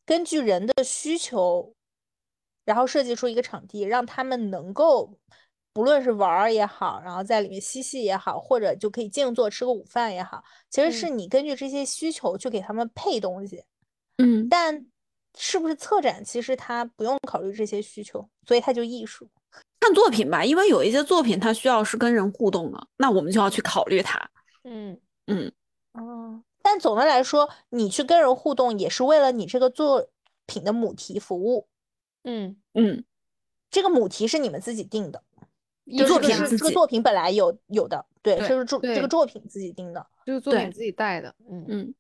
[0.04, 1.74] 根据人的需求，
[2.70, 5.18] 然后设计出一个场地，让他们能够。
[5.72, 13.62] 不论是玩儿也好，然后在里面嬉戏也好，或者就可以静坐吃个午饭也好，其实是你根据这些需求去给他们配东西。
[14.18, 14.84] 嗯，但
[15.38, 19.28] 是不是策展，其实他不用考虑这些需求，所以它就艺术。
[19.78, 24.20] 看作品吧，因为有一些作品它需要是跟人互动的，那我们就要去考虑它。
[24.64, 25.52] 嗯嗯，
[25.92, 30.08] 哦，但总的来说，你去跟人互动也是为了你这个作
[30.46, 31.68] 品的母题服务。
[32.24, 33.04] 嗯，嗯，
[33.70, 35.22] 这个母题是你们自己定的，
[36.06, 40.06] 作品是这个作品本来有有的，对，对这是作这个作品自己定的。
[40.24, 41.34] 这个作品自己带的。
[41.50, 41.94] 嗯嗯，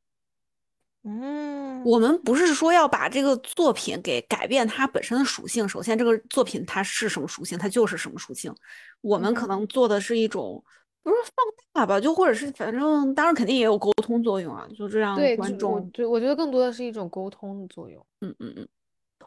[1.02, 5.68] 嗯，我们不是说要把这个作品给改变它本身的属性。
[5.68, 8.54] 首先，这个作品它是什么属性，它就是什么属性。
[9.00, 10.62] 我们可能做的是一种，
[11.02, 18.04] 不是放大吧，就或者是反正，当然肯定也有沟通作用啊，就这样对，观众，对我觉得更多的是一种沟通的作用。
[18.20, 18.68] 嗯嗯嗯，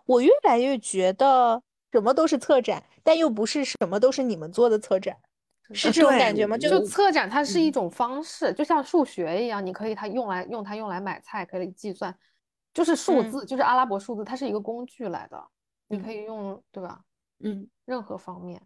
[0.05, 1.61] 我越来越觉得
[1.91, 5.17] 什么都是策展，但又不是什么都是你们做的策展，
[5.71, 6.57] 是这种感觉吗？
[6.57, 7.71] 就就策展，它是一嗯。
[7.71, 12.15] 种方式，就像数学一样，你可以它用来用它用来买菜，可以计算，
[12.73, 13.31] 就是数嗯。
[13.31, 15.41] 字，就是阿拉伯数字，它是一个工具来的，
[15.87, 16.11] 你可嗯。
[16.11, 17.01] 以用，对吧？
[17.39, 17.69] 嗯。
[17.85, 18.61] 任何方面，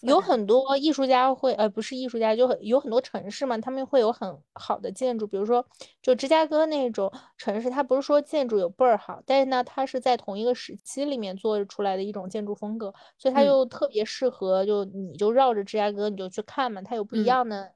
[0.00, 5.64] 有很多艺术家会，呃，不是艺术家，就很有很多城市嘛，他们会有很好的建筑，比如说
[6.02, 13.44] 就芝加哥那种城市，它不是说建筑有倍儿好，但是呢，它是在同一个时期里面做出来的一种建筑风格，所以它嗯。
[13.44, 17.24] 就特别适合，就你就绕着芝加哥你就去看嘛，它有不一嗯。
[17.24, 17.72] 样的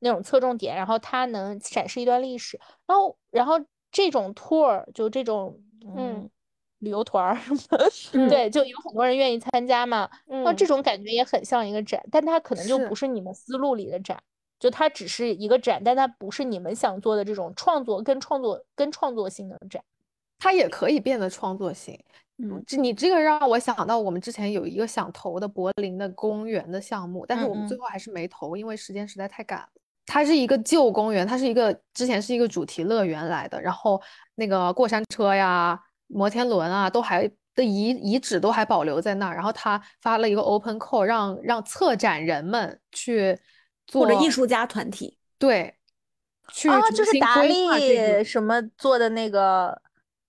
[0.00, 3.54] 那种侧重点，然后它能展示一段历史，然后然后
[3.92, 5.60] 这种 tour 就这种
[5.94, 5.94] 嗯。
[5.94, 6.28] 嗯
[6.80, 7.58] 旅游团儿什么
[8.12, 10.08] 嗯对，就有很多人愿意参加嘛。
[10.26, 14.18] 那这嗯种感觉也很像一个展，但它可能就不是是你们思路里的展，
[14.58, 19.82] 就它只是一个展，但它不是你们想做的这种创作跟创作跟创作性的展。
[20.38, 21.98] 它也可以变得创作性。
[22.40, 29.68] 嗯这你这个让我想到我们之前有一个想投的柏林的公园的项目，但是我们最后还是没投，因为时间实在太赶了。
[30.06, 34.00] 它是一个旧公园，它是一个之前是一个主题乐园来的，然后
[34.36, 39.34] 那个过山车呀、摩天轮啊，都还的遗遗址都还保留在那儿。
[39.34, 43.38] 然后他发了一个 open call，让让策展人们去
[43.86, 45.74] 做或者艺术家团体，对，
[46.52, 49.80] 去啊，就是达利什么做的那个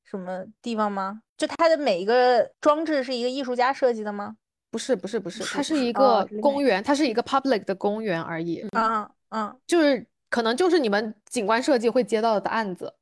[0.03, 1.21] 什么地方吗？
[1.37, 4.35] 就它的每一个装置是一个艺术家设计的吗？
[4.71, 12.93] 不是不是不是，它是一个公园，它是一个 public 的公园而已，啊嗯就是可能就是你们景观设计会接到的案子，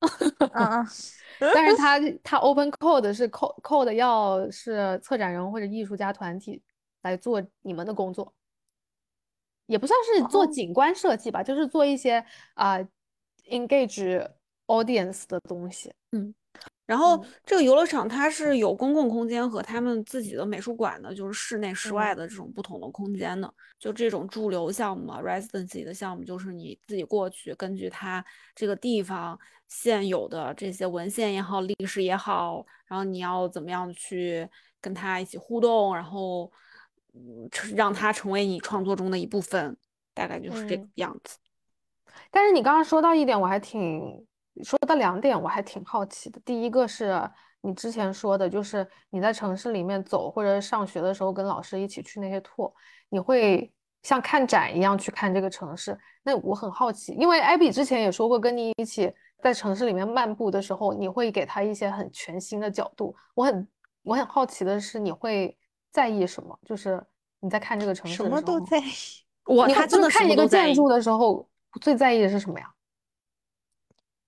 [0.54, 0.88] 啊啊！
[1.54, 6.62] 但是 他他 open code 是 code code 要是策展人或者艺术家团体
[7.04, 8.34] 来做你们的工作，
[9.66, 12.80] 也不算是做哦景观设计吧，就是做一些啊、
[13.50, 14.28] engage
[14.66, 15.94] audience 的东西。
[16.88, 23.54] 然后嗯这个游乐场它是有公共空间和他们自己的美术馆的，就是室内、室外嗯的这种不同的空间的。
[23.78, 34.50] 就这种驻留项目啊，residency 的项目，就是你自己过去，根据它这个地方现有的这些文献也好、历史也好，然后你要怎么样去
[34.82, 36.52] 跟它一起互动，然后
[37.14, 39.78] 嗯成让它成为你创作中的一部分，
[40.16, 41.38] 大概就是这个嗯样子。
[42.32, 44.26] 但是你刚刚说到一点，我还挺
[44.64, 46.40] 说到两点，我还挺好奇的。
[46.46, 47.22] 第一个是
[47.62, 52.72] 你之前说的，就是你在城市里面走，或者上学的时候跟老师一起去那些 tour，
[53.10, 53.72] 你会
[54.04, 55.98] 像看展一样去看这个城市。
[56.24, 63.16] 那我很好奇，因为艾比之前也说过，跟你一起在城市里面漫步的时候，你会给他一些很全新的角度。
[63.34, 63.68] 我很
[64.04, 65.58] 我很好奇的是，你会
[65.92, 66.58] 在意什么？
[66.66, 67.04] 就是
[67.40, 68.92] 你在看这个城市什么都在意。
[69.46, 71.48] 我你他真的看一个建筑的时候，
[71.82, 72.70] 最在意的是什么呀？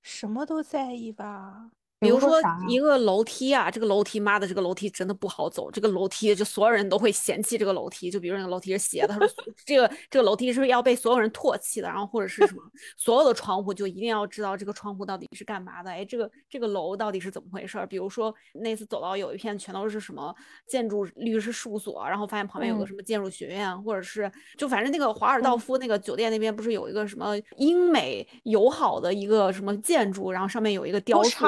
[0.10, 1.72] 什么都在意吧。
[2.00, 5.70] 比如说一个楼梯啊，这个楼梯，妈的，这个楼梯真的不好走。
[5.70, 8.10] 这个楼梯就所有人都会嫌弃这个楼梯。
[8.10, 9.30] 就比如那个楼梯是斜的，他说
[9.66, 11.90] 这个这个楼梯是不是要被所有人唾弃的。
[11.90, 12.64] 然后或者是什么，
[12.96, 15.92] 所有的窗户就一定要知道这个窗户到底是干嘛的。
[15.92, 17.86] 哎，这个这个楼到底是怎么回事儿？
[17.86, 20.34] 比如说那次走到有一片全都是什么
[20.68, 31.46] 建筑律师事务所，然后发现旁边有个嗯什么建筑学院，或者是就反正那个华尔道嗯夫那个酒店那边不是有一个什么英美友好的一个什么建筑，然后上面有一个雕塑。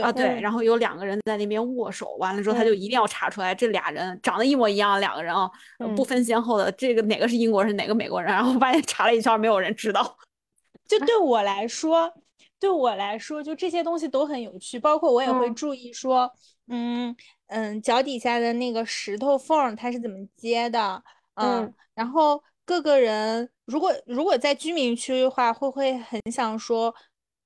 [0.00, 2.76] 啊，对，嗯然后有两个人在那边握手，完了之后他就嗯。
[2.80, 6.06] 一定要查出来这俩人长得一模一样，两个人啊，呃不嗯。
[6.06, 10.16] 分先后的，这个哪个是英国人，哪个美国人，然后发现查了一圈，没有人知道。
[10.88, 12.12] 就对我来说，
[12.58, 15.54] 对我来说，就这些东西都很有趣，包括我也会嗯。
[15.54, 16.30] 注意说，
[16.68, 17.14] 嗯
[17.48, 21.02] 嗯，脚底下的那个石头缝儿它是怎么接的，
[21.34, 21.74] 嗯，嗯。
[21.94, 26.94] 然后各个人如果如果在居民区的话，会不会很想说，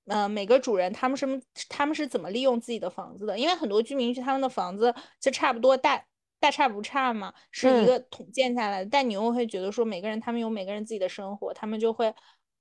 [0.07, 3.39] 呃，每个主人他们什么他们是怎么利用自己的房子的？
[3.39, 6.05] 因为很多居民区他们的房子就差不多大。
[6.39, 12.15] 大差不差嘛，是一嗯个统建下来的，但你又会觉得说每个人他们有每个人自己的生活，他们就会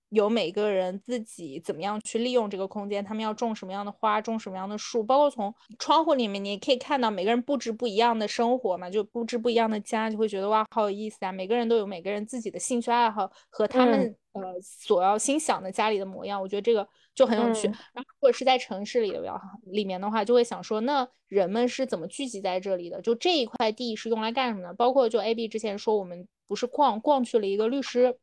[0.10, 11.32] 有每个人自己怎么样去利用这个空间，他们要种什么样的花，种什么样的树，包括从窗户里面你也可以看到每个人布置不一样的生活嘛，就布置不一样的家，就会觉得哇好有意思啊！
[11.34, 17.68] 每个人都有每个人自己的兴趣爱好和他们、呃所要心想的家里的模样，我觉得这个就很有趣。
[17.68, 23.02] 嗯然后如果是在城市里的话里面的话，就会想说，那人们是怎么聚集在这里的？
[23.02, 24.74] 就这一块地是用来干什么的？
[24.74, 28.20] 包括就 A B 之前说，我们不是逛逛去了一个律师。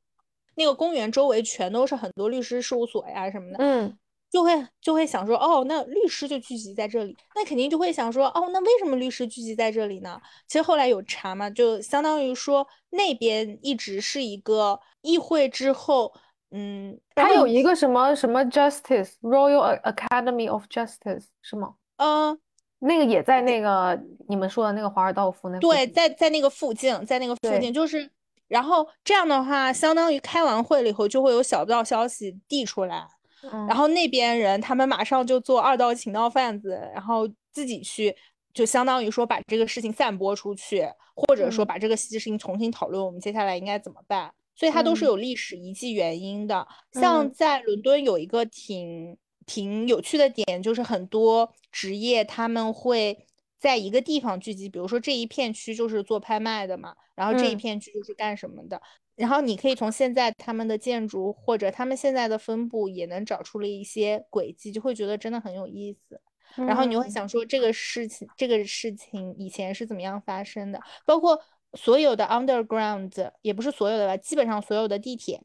[0.54, 3.98] 那个公园周围全都是很多律师事务所呀什么的，嗯
[4.30, 4.50] 就会
[4.82, 10.20] 就会想说，哦，那律师就聚集在这里，那肯定就会想说，哦，那为什么律师聚集在这里呢？
[10.46, 16.12] 其实后来有查嘛，就相当于说那边一直是一个议会之后，
[16.52, 21.74] 嗯，然后它有一个什么什么 Justice Royal Academy of Justice 是吗？
[21.96, 22.38] 嗯，
[22.80, 28.10] 那个也在那个你们说的那个华尔道夫那附对，近在在那个附近，在那个附对近，就是，
[28.48, 33.06] 然后这样的话，相当于开完会了以后，就会有小道消息递出来，
[33.50, 38.14] 嗯然后那边人他们马上就做二道情报贩子，然后自己去，
[38.52, 44.32] 就相当于说把这个事情散播出去，或者说嗯把这个事情重新讨论，我们接下来应该怎么办？
[44.62, 46.64] 所以它都是嗯有历史遗迹原因的。
[46.92, 53.26] 像嗯在伦敦有一个挺挺有趣的点，就是很多职业他们会
[53.58, 58.80] 在一个地方聚集，比如说这一片区就是做拍卖的嘛，然后这一嗯片区就是干什么的。
[59.16, 66.20] 然后你可以从现在他们的建筑或者他们现在的分布也能找出了一些轨迹，就会觉得真的很有意思。
[66.54, 70.78] 然后你会嗯想说这个事情，这个事情以前是怎么样发生的？
[71.06, 71.40] 包括
[71.74, 75.42] 所有的 underground，也不是所有的吧，基本上所有的地铁，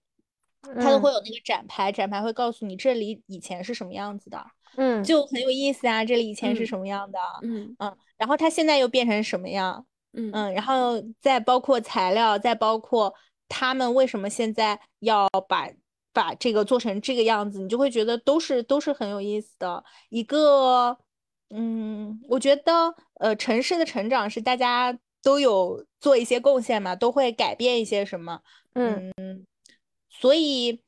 [0.61, 6.03] 它都嗯会有那个展牌，展牌会告诉你这里以前是什么样子的，嗯就很有意思啊。
[6.03, 7.19] 这里以前是嗯什么样的？
[7.43, 9.85] 嗯嗯，然后它现在又变成什么样？
[10.13, 13.13] 嗯嗯，然后再包括材料，再包括
[13.47, 15.69] 他们为什么现在要把
[16.11, 20.97] 把这个做成这个样子，你就会觉得都是都是很有意思的一个。
[21.49, 28.41] 嗯，我觉得呃，城市的成长是大家都有做一些贡献嘛，都会改变一些什么。
[28.75, 29.11] 嗯
[30.09, 30.81] 所以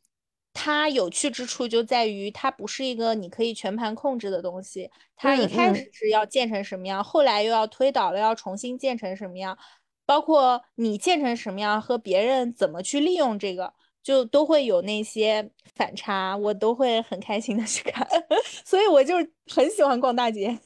[0.54, 4.90] 它有趣之处就在于，它不是一个你可以全盘控制的东西。
[5.16, 9.58] 它一开始是要建成什么样，后来又要推倒了，要重新建成什么样，
[10.06, 18.08] 包括你建成什么样和别人怎么去利用这个，就都会有那些反差，我都会很开心的去看。
[18.66, 19.16] 所以我就
[19.54, 20.58] 很喜欢逛大街。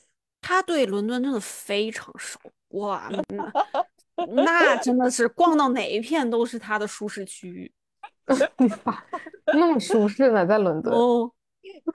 [0.42, 3.12] 他对伦敦真的非常熟哇，
[4.16, 7.72] 那那真的是逛到哪一片都是他的舒适区域
[9.54, 10.94] 那么舒适呢，在伦敦。
[10.94, 11.32] 哦。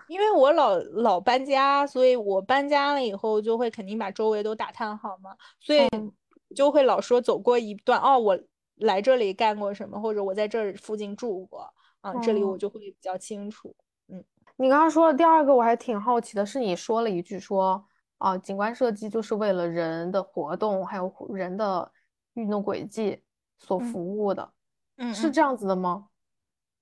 [0.09, 6.11] 因为我老老搬家，所以我搬家了以后就会肯定把周围都打探好嘛，所以嗯
[6.57, 8.39] 就会老说走过一段哦，我
[8.77, 13.75] 来这里干过什么，或者我在这儿附近住过啊，这里我哦就会比较清楚。
[14.09, 14.25] 嗯
[14.57, 17.85] 你刚刚说的第二个，我还挺好奇的，是你说了一句说，
[18.17, 21.93] 啊，景观设计就是为了人的活动还有人的
[22.39, 23.23] 运动轨迹
[23.59, 24.53] 所嗯服务的，
[24.97, 26.09] 嗯嗯，是这样子的吗？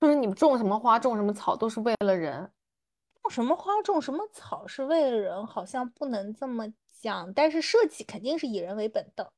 [0.01, 2.51] 就是你们种什么花，种什么草，都是为了人。
[3.23, 7.33] 种什么花种什么草是为了人，好像不能这么讲。
[7.33, 9.33] 但是设计肯定是以人为本的，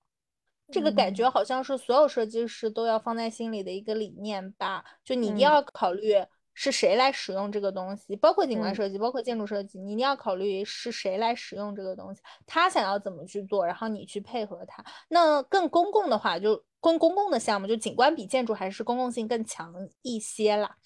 [0.70, 4.84] 这个感觉好像是所有设计师都要放在心里的一个理念吧。
[5.04, 6.14] 就你一定要考虑
[6.60, 14.84] 是谁来使用这个东西，包括景观设计，包括建筑设计，你一定要考虑是谁来使用这个东西，他想要怎么去做，然后你去配合他。
[15.08, 20.76] 那更公共的话，就更公共的项目，就景观比建筑还是公共性更强一些啦。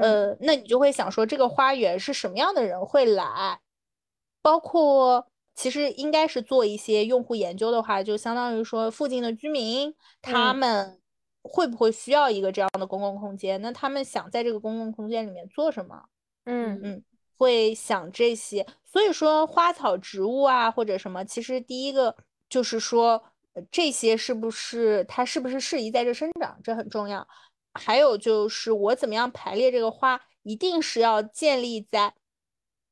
[0.00, 3.60] 呃，那你就会想说，这个花园是什么样的人会来？
[4.42, 10.99] 包括其实应该是做一些用户研究的话，就相当于说附近的居民他们
[11.42, 13.60] 会不会需要一个这样的公共空间？
[13.62, 16.04] 那他们想在这个公共空间里面做什么？
[16.44, 17.04] 嗯嗯，
[17.36, 18.66] 会想这些。
[18.84, 22.16] 所以说花草植物啊或者什么，其实第一个
[22.48, 23.22] 就是说。
[23.72, 26.56] 这些是不是它是不是适宜在这生长？
[26.62, 27.26] 这很重要。
[27.74, 32.14] 还有就是我怎么样排列这个花，一定是要建立在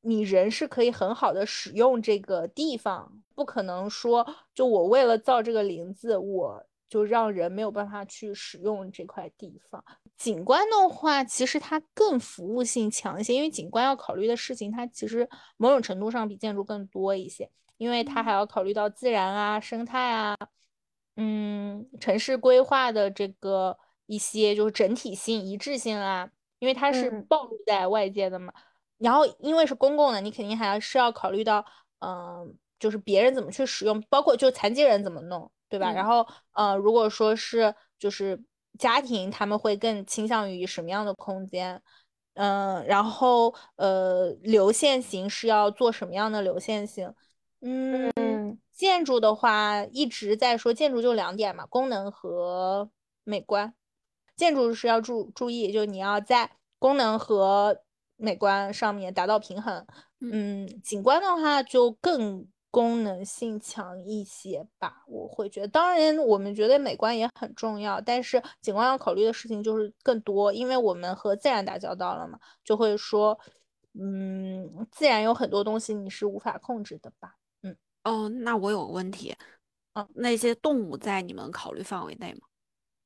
[0.00, 9.84] 你人是可以很好的使用这个地方，不可能说就我为了造这个林子，我就让人没有办法去使用这块地方。
[10.16, 17.50] 景观的话，其实它更服务性强一些，因为景观要考虑的事情，它其实某种程度上比建筑更多一些。
[17.76, 20.36] 因为它还要考虑到自然啊、生态啊，
[21.14, 26.28] 嗯，城市规划的这个一些就是整体性、一致性啊，
[26.58, 28.52] 因为它是暴露在外界的嘛。
[28.96, 31.64] 然后因为是公共的，你肯定还是要考虑到，
[32.00, 35.92] 嗯，就是别人怎么去使用，包括就残疾人怎么弄，对吧？
[35.92, 38.42] 然后，呃，如果说是就是
[38.78, 41.82] 家庭，他们会更倾向于什么样的空间？
[42.34, 47.12] 嗯，然后呃，流线型是要做什么样的流线型？
[47.60, 52.88] 嗯，建筑的话一直在说，建筑就两点嘛，功能和
[53.24, 53.74] 美观。
[54.36, 57.82] 建筑是要注注意，就你要在功能和
[58.16, 59.84] 美观上面达到平衡。
[60.20, 65.68] 嗯，景观的话就更功能性强一些吧，我会觉得。
[65.68, 73.38] 当然，我们觉得美观也很重要，但是景观要考虑的事情就是更多，因为我们和自然打交道了嘛，就会说，
[73.98, 77.36] 嗯，自然有很多东西你是无法控制的吧。
[77.62, 79.34] 嗯哦，那我有个问题，
[79.94, 82.40] 嗯，那些动物在你们考虑范围内吗？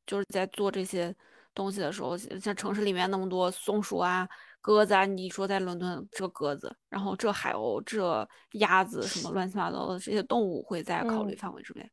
[0.04, 1.14] 就是在做这些
[1.54, 4.28] 东西的时候，像城市里面那么多松鼠啊、
[4.62, 11.86] 鸽子啊，你说在伦敦这鸽子，然后这海鸥、这鸭子，什么乱七八糟的这些动物会在考虑范围之内？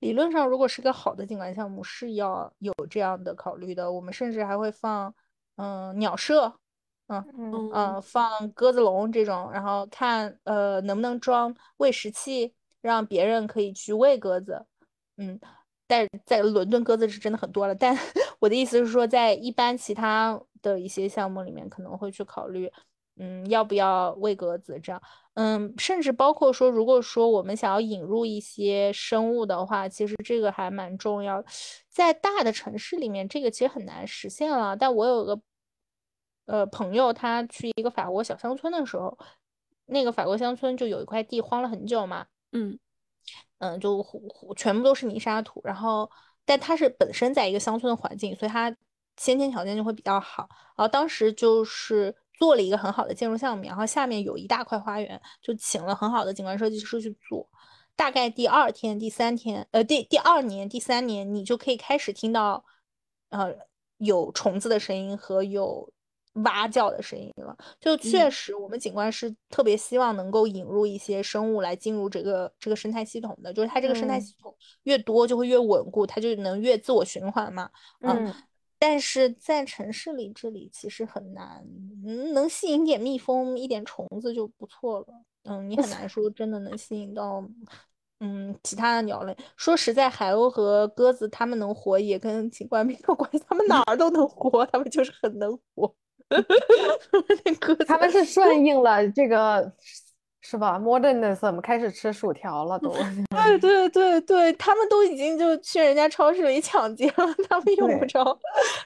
[0.00, 3.92] 理论上，如果是个好的景观项目，是要有这样的考虑的。
[3.92, 5.14] 我们甚至还会放，
[5.54, 6.52] 嗯，鸟舍。
[7.08, 7.24] 嗯
[7.72, 14.66] 嗯放鸽子笼这种，然后看呃能不能装喂食器，让别人可以去喂鸽子。
[15.16, 15.38] 嗯，
[15.86, 17.74] 但在伦敦鸽子是真的很多了。
[17.76, 17.96] 但
[18.38, 22.70] 我的意思是说，在一般其他的一些项目里面，可能会去考虑，
[23.16, 25.00] 嗯，要不要喂鸽子这样。
[25.34, 31.44] 嗯，甚至包括说，如果说我们想要引入一些生物的话，其实这个还蛮重要。
[31.88, 34.76] 在大的城市里面，这个其实很难实现了。
[34.76, 35.40] 但我有个。
[36.46, 39.18] 呃，朋友他去一个法国小乡村的时候，
[39.86, 42.78] 那个法国乡村就有一块地荒了很久嘛，嗯
[43.58, 44.06] 嗯，就
[44.56, 46.08] 全部都是泥沙土，然后
[46.46, 48.74] 但它是本身在一个乡村的环境，所以它
[49.18, 50.48] 先天条件就会比较好。
[50.76, 57.46] 然后当时就是做了一个很好的建筑项目，然后下面有一大块花园，就请了很好的景观设计师去做。
[57.94, 62.64] 大概第二天、第三天，呃，第第二年、第三年，你就可以开始听到，
[63.30, 63.54] 呃，
[63.98, 65.92] 有虫子的声音和有。
[66.44, 77.70] 蛙叫的声音了，就确实，我们景观是特别希望能够引入一些生物来进入这个这个生态系统的，就是它这个生态系统越多就会越稳固，它就能越自我循环嘛。
[78.00, 78.34] 嗯，
[78.78, 81.64] 但是在城市里这里其实很难，
[82.34, 85.06] 能吸引点蜜蜂、一点虫子就不错了。
[85.44, 87.42] 嗯，你很 难说真的能吸引到，
[88.20, 89.34] 嗯，其他的鸟类。
[89.56, 95.94] 说实在，海鸥和鸽子它们能活也跟景观没有关系，它们哪儿都能活，它们就是很能活。
[97.86, 99.72] 他们是顺应了这个，
[100.40, 102.92] 是吧？Modernism 开始吃薯条了，都。
[103.46, 108.24] 对对对对，他们都已经就去人家超市里抢劫了，他们用不着，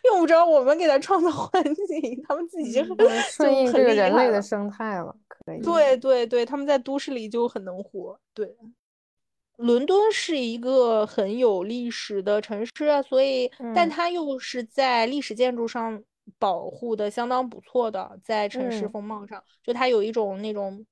[0.04, 2.84] 用不着我们给他创造环境，他们自己就
[3.30, 5.62] 顺应这个人类的生态了，可以。
[5.62, 8.18] 对对对，他们在都市里就很能活。
[8.34, 8.54] 对，
[9.56, 12.70] 伦敦是一个很有历史的城市，
[13.08, 16.02] 所以，但它又是在历史建筑上。
[16.38, 20.84] 保护的相当不错的，在城市风貌上，就它有一种那种，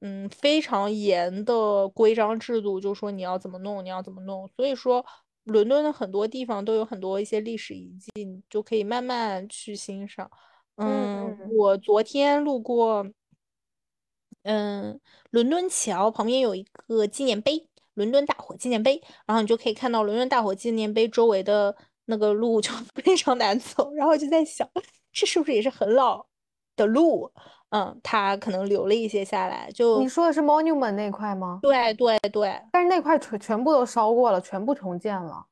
[0.00, 4.48] 嗯，非常严的规章制度，就说你要怎么弄，你要怎么弄。
[4.56, 5.04] 所以说，
[5.44, 10.30] 伦敦的很多地方都有很多一些历史遗迹，你就可以慢慢去欣赏。
[10.76, 13.06] 嗯，我昨天路过
[14.42, 15.00] 嗯，
[15.30, 21.76] 伦敦桥旁边有一个纪念碑，伦敦大火纪念碑，然后你就可以看到伦敦大火纪念碑周围的
[22.06, 24.68] 那个路就 非常难走，然后就在想，
[25.12, 26.26] 这是不是也是很老
[26.76, 27.30] 的路？
[27.70, 29.68] 嗯，它可能留了一些下来。
[29.72, 31.58] 就你说的是 Monument 那块吗？
[31.60, 35.44] 对对对，但是那块全全部都烧过了，全部重建了。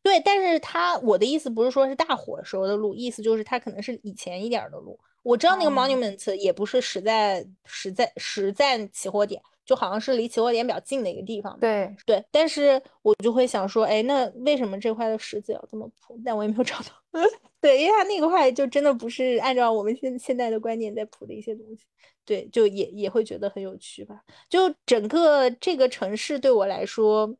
[0.00, 4.96] 对，但是它我的意思不是说是大火时候的路，意思就是它可能是以前一点的路。
[5.22, 11.58] 我知道那个 monument 也不是实在实在实在起火点，就好像是离起火点比较近的一个地方。
[11.60, 16.18] 对对，但是我就会想说，哎，那为什么这块的石子要这么铺？
[16.24, 16.86] 但我也没有找到。
[17.60, 21.84] 对，因为它那个块就真的不是按照我们现现在的观念在铺的一些东西。
[22.24, 24.20] 对，就也也会觉得很有趣吧。
[24.48, 27.34] 就整个这个城市对我来说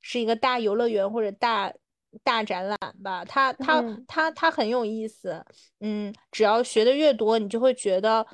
[0.00, 1.72] 是一个大游乐园或者大。
[2.24, 5.44] 大展览吧，它它它它很有意思，
[5.80, 8.26] 嗯，只要学的越多，你就会觉得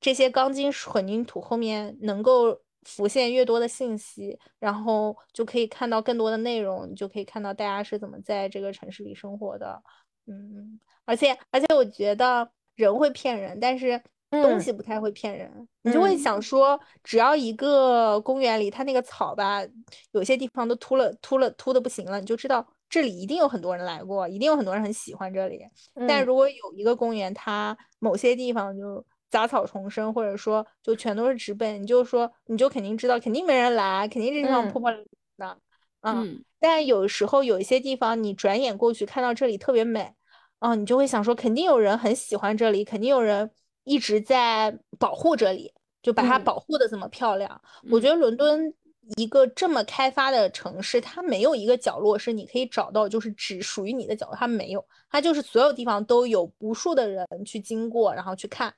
[0.00, 9.82] 这些钢筋混凝土后面能够浮现越多的信息，然后就可以看到更多的内容，你就可以看到大家是怎么在这个城市里生活的，
[10.26, 14.02] 嗯，而且而且我觉得人会骗人，但是。
[14.30, 19.60] 东西不太会骗人，你就会想说，只要一个公园里，它那个草吧，
[20.12, 25.66] 有些地方都秃了，秃了，秃的不行了，你就知道这里一定有很多人来过，一定有很多人很喜欢这里。
[26.06, 35.00] 但如果有一个公园，它某些地方就杂草丛生，或者说就全都是植被，你就说你就肯定知道，肯定没人来，肯定这地方破破烂
[35.36, 35.60] 烂的。
[36.02, 40.14] 嗯，但有时候有一些地方，你转眼过去看到这里特别美，
[40.58, 43.50] 嗯，你就会想说，肯定有人很喜欢这里，肯定有人。
[43.84, 45.72] 一直在保护这里，
[46.02, 47.60] 就把它保护的这么漂亮。
[47.90, 48.72] 我觉得伦敦
[49.16, 58.72] 一个这么开发的城市，它没有一个角落是你可以找到，就是只属于你的角落，它没有，它就是所有地方都有无数的人去经过，然后去看，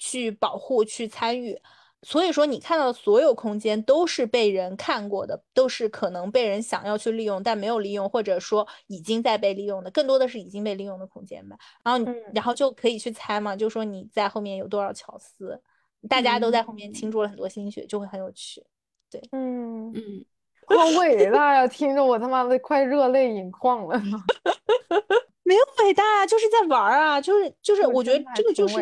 [0.00, 1.60] 去保护，去参与。
[2.02, 11.58] 所以说，你看到的所有空间都是被人看过的，都是可能被人想要去利用但没有利用，或者说已经在被利用的，更多的是已经被利用的空间吧。
[11.84, 15.60] 然后，然后就可以去猜嘛，就说你在后面有多少巧思，
[16.08, 18.64] 大家都在后面倾注了很多心血，就会很有趣。
[19.10, 20.24] 对，嗯嗯，
[20.68, 21.68] 好伟大呀！
[21.68, 24.00] 听着我他妈的快热泪盈眶了。
[25.44, 28.76] 没有伟大，就是在玩啊，就是就是，我觉得这个就是。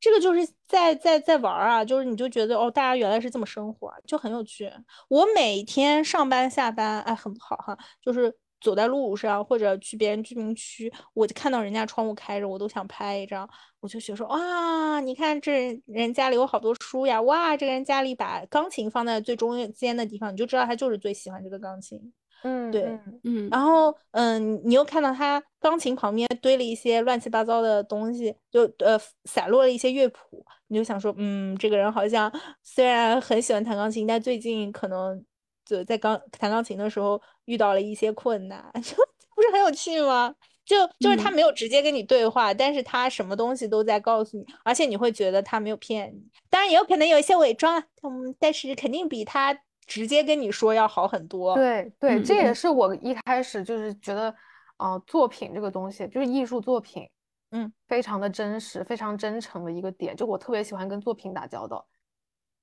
[0.00, 4.72] 这个就是在在在玩啊，就是你就觉得哦，大家原来是这么生活，就很有趣。
[5.08, 13.48] 我每天上班下班，哎，很不好哈，就是走在路上或者去别人居民区，我就看到人家窗户开着，我都想拍一张。
[13.80, 22.12] 我就觉得说哇，你看这人家里有好多书呀，哇，这个人家里把钢琴放在最中间的地方，你就知道他就是最喜欢这个钢琴。
[22.42, 32.32] 嗯，对，嗯，然后，嗯，你又看到他钢琴旁边堆了一些乱七八糟的东西，就呃散落了一些乐谱，你就想说，嗯，这个人好像
[32.62, 35.22] 虽然很喜欢弹钢琴，但最近可能
[35.64, 38.96] 就在钢弹钢琴的时候遇到了一些困难， 就
[39.34, 40.34] 不是很有趣吗？
[40.64, 49.58] 就就是他没有直接跟你对话，但是他什么东西都在告诉你，而且你会觉得他没有骗你，当然也有可能有一些伪装，嗯，但是肯定比他。
[49.90, 54.32] 直接跟你说要好很多，对对，这也是我一开始就是觉得，
[54.76, 57.10] 呃，作品这个东西就是艺术作品，
[57.50, 61.84] 嗯，非常的真实，非常真诚的一个点，就我特别喜欢跟作品打交道，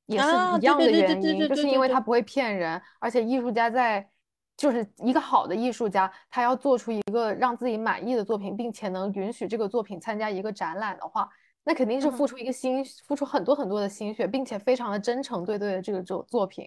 [0.05, 0.25] 也是
[0.61, 4.09] 一样的原因，就是因为他不会骗人，而且艺术家在，
[4.55, 11.27] 就是一个好的艺术家，他要做出一个让自己满意的作品，并且能允许这个作品参加一个展览的话，
[11.65, 16.65] 那肯定是付出一个心，付出很多很多的心血，并且非常的真诚对待这个作作品。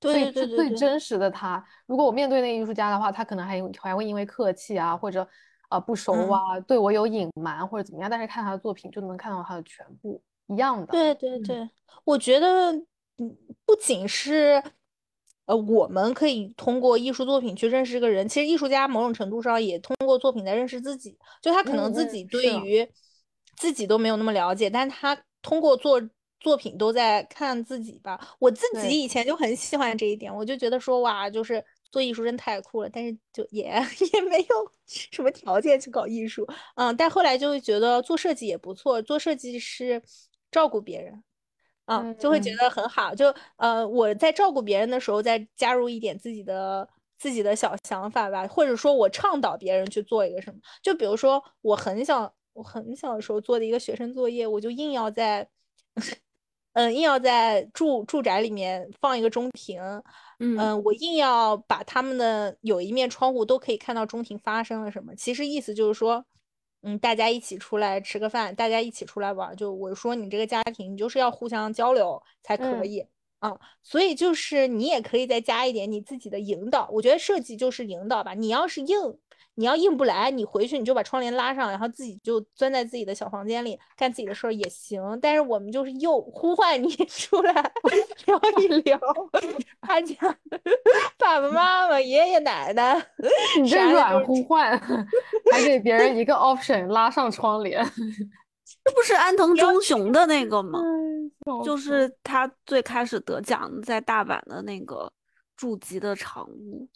[0.00, 5.28] 最最真实的他，如果我面对那个艺术家的话，他可能还还会因为客气啊，或者
[5.68, 8.10] 啊不熟啊，对我有隐瞒或者怎么样。
[8.10, 10.86] 但是看他的作品就能看到他的全部一样的。
[10.86, 11.68] 对对对，
[12.04, 12.72] 我觉得
[13.18, 13.36] 嗯，
[13.66, 14.62] 不仅是
[15.44, 21.18] 呃，我们可以通过艺术作品去认识这个人，其实艺术家某种程度上也通过作品在认识自己。
[21.42, 22.88] 就他可能自己对于
[23.56, 26.00] 自己都没有那么了解，但他通过做。
[26.40, 31.62] 作品都在看自己吧，我自己以前就很喜欢这一点，我就觉得说哇，就是
[31.92, 33.64] 做艺术真太酷了，但是就也
[34.14, 40.02] 也没有什么条件去搞艺术，嗯，但后来就会觉得做设计也不错，做设计师
[40.50, 41.22] 照顾别人，
[41.84, 46.88] 嗯，就会觉得很好，就呃我在照顾别人的时候，再加入一点自己的
[47.18, 55.46] 自己的小想法吧，或者说我倡导别人去做一个什么，就比如说我很小我很小的时候做的一个学生作业，我就硬要在。
[56.72, 59.80] 嗯，硬要在住住宅里面放一个中庭，
[60.38, 65.14] 嗯，我硬要把他们的有一面窗户都可以看到中庭发生了什么。
[65.14, 66.24] 其实意思就是说，
[66.82, 73.06] 嗯，大家一起出来吃个饭，大家一起出来玩，就我说你这个家庭，你就是要互相交流才可嗯以。
[73.40, 78.34] 啊，所以就是你也可以再加一点你自己的引导，我觉得设计就是引导吧。
[78.34, 79.18] 你要是硬，
[79.56, 85.02] 你要硬不来，你回去你就把窗帘拉上，然后自己就钻在自己的小房间里干自己的事儿也行。
[85.20, 87.52] 但是我们就是又呼唤你 出来
[88.26, 88.98] 聊一聊，
[89.80, 90.16] 大家
[91.18, 92.94] 爸爸妈妈、爷爷奶奶，
[93.60, 94.78] 你这软呼唤，
[95.52, 100.80] 还给别人一个 option 拉上窗帘，这不是安藤忠雄的那个吗？
[101.64, 105.12] 就是他最开始得奖在大阪的那个
[105.56, 106.88] 筑吉的长屋，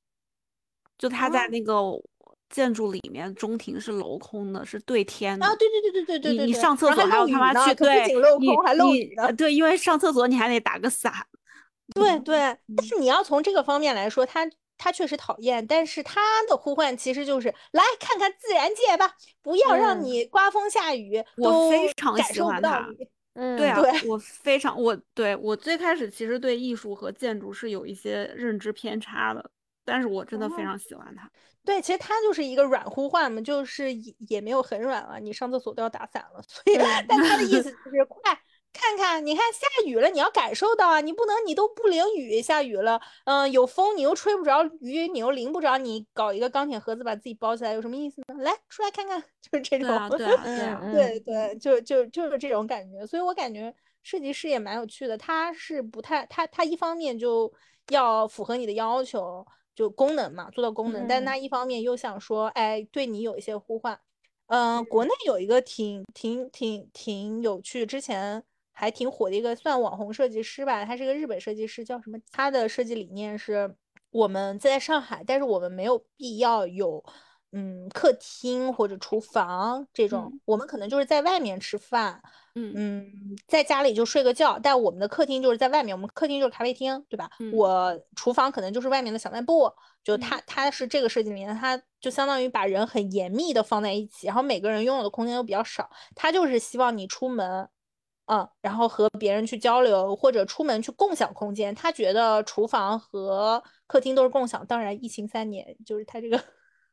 [0.97, 1.75] 就他在哦那个
[2.55, 5.45] 建筑里面，中庭是镂空的，是对天的。
[5.45, 8.07] 啊，对对对对对对你对对，你上厕所还要他妈去对
[8.39, 9.25] 你空还漏你雨呢。
[9.25, 11.13] 呃对，因为上厕所你还得打个伞。
[11.95, 14.49] 对对，但是你要从这个方面来说，他
[14.79, 22.89] 他确实讨厌，但是他的呼唤其实就是来看看自然界吧，不要让嗯你刮风下雨我都非常喜欢他。
[23.35, 29.51] 嗯，对啊，对我非常我对我最开始其实对艺术和建筑是有一些认知偏差的，
[29.85, 31.31] 但是我真的非哦常喜欢它。
[31.65, 38.39] 对，其实它就是一个软呼唤嘛，就是也也没有很软了，你上厕所都要打伞了， 所以，嗯但它的意思 就是快
[38.73, 48.43] 看看，你看下雨了，你要感受到啊，你不能你都不淋雨，下雨了，嗯、有风你又吹不着雨，你又淋不着，你搞一个钢铁盒子把自己包起来有什么意思呢？
[48.43, 49.87] 来，出来看看，就是这种。
[49.89, 50.81] 对啊，对啊，对啊。
[50.85, 55.17] 嗯对对，就就就是这种感觉，所以我感觉设计师也蛮有趣的。
[55.17, 57.51] 他是不太，他他一方面就
[57.91, 63.99] 要符合你的要求，就功能嘛，做到功能，但嗯他一方面又想说，哎，对你有一些呼唤。
[64.47, 72.19] 嗯、国内有一个挺挺挺挺有趣，之前还挺火的一个算网红设计师吧，他是个日本设计师，叫什么？
[72.31, 73.75] 他的设计理念是
[74.11, 77.03] 我们在上海，但是我们没有必要有。
[77.55, 82.21] 嗯，客厅或者厨房这种，嗯我们可能就是在外面吃饭，
[82.57, 83.13] 嗯嗯，
[83.47, 87.31] 在家里就睡个觉，但我们的客厅就是在外面，我们客厅就是咖啡厅，对吧？
[87.39, 97.69] 嗯我厨房可能就是外面的小卖部，就嗯它它是这个设计里面，它就相当于把人很严密的放在一起，然后每个人拥有的空间又比较少，它就是希望你出门。
[98.27, 101.75] 嗯，然后和别人去交流，或者出门去共享空间。
[101.75, 104.65] 他觉得厨房和客厅都是共享。
[104.67, 106.43] 当然，疫情三年，就是他这个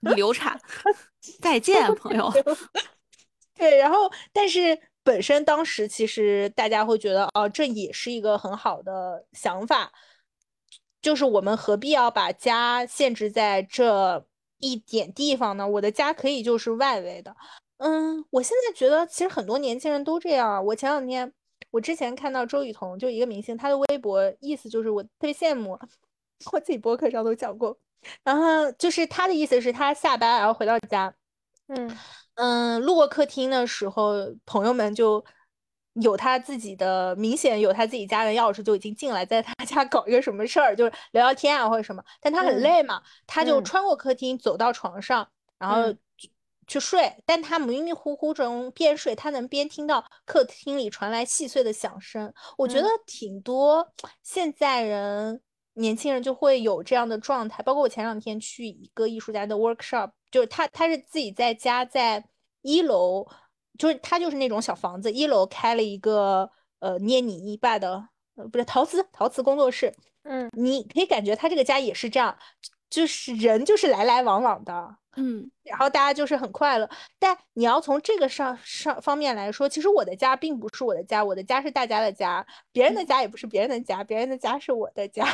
[0.02, 0.60] 流产，
[1.42, 2.32] 再见，朋友。
[3.56, 9.92] 对，然后但是本身当时其实大家会觉得，哦，这也是一个很好的想法，
[11.02, 14.26] 就是我们何必要把家限制在这
[14.60, 15.68] 一点地方呢？
[15.68, 17.36] 我的家可以就是外围的。
[17.78, 20.62] 嗯，我现在觉得其实很多年轻人都这样啊。
[20.62, 21.32] 我前两天，
[21.72, 25.80] 我之前看到周雨彤，就一个明星，她的微博意思就是我特别羡慕，
[26.52, 27.78] 我自己博客上都讲过。
[28.24, 31.14] 然后就是他的意思是，他下班然后回到家，
[31.68, 31.98] 嗯
[32.36, 34.14] 嗯，路过客厅的时候，
[34.46, 35.24] 朋友们就
[35.94, 42.04] 有他自己的，明显有他自己家的钥匙就已经进来，在他家搞一个什么事儿，就是聊聊天啊或者什么。
[42.20, 45.30] 但他很嗯累嘛，他就嗯穿过客厅走到床上，
[45.60, 46.32] 然后嗯去
[46.66, 47.14] 去睡。
[47.26, 52.34] 但他迷迷糊糊中边睡，他能边听到客厅里传来细碎的响声。
[52.58, 53.92] 我觉嗯得挺多
[54.24, 55.42] 现在人。
[55.82, 62.24] 年轻人就会有这样的状态，包括我前两天去一个艺术家的 workshop，就是他他是自己在家在
[62.62, 63.28] 一楼，
[63.78, 72.38] 就是他就是那种小房子，一楼开了一个呃捏泥巴的，呃不是陶瓷陶瓷工作室，嗯你可以感觉他这个家也是这样，
[72.90, 76.90] 就是人就是来来往往的，嗯然后大家就是很快乐。
[77.18, 85.26] 但你要从这个上上方面来说，其实我的家并不是我的家，我的家是大家的家，别人的家也不是别人的家，别人的家是我的家。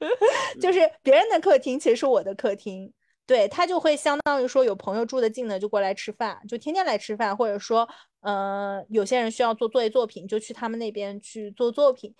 [0.60, 2.92] 就是别人的客厅其实是我的客厅，
[3.26, 7.88] 对他就会相当于说有朋友住得近的就过来吃饭，就天天来吃饭，或者说，
[8.20, 12.14] 呃，有些人需要做作业作品，就去他们那边去做作品。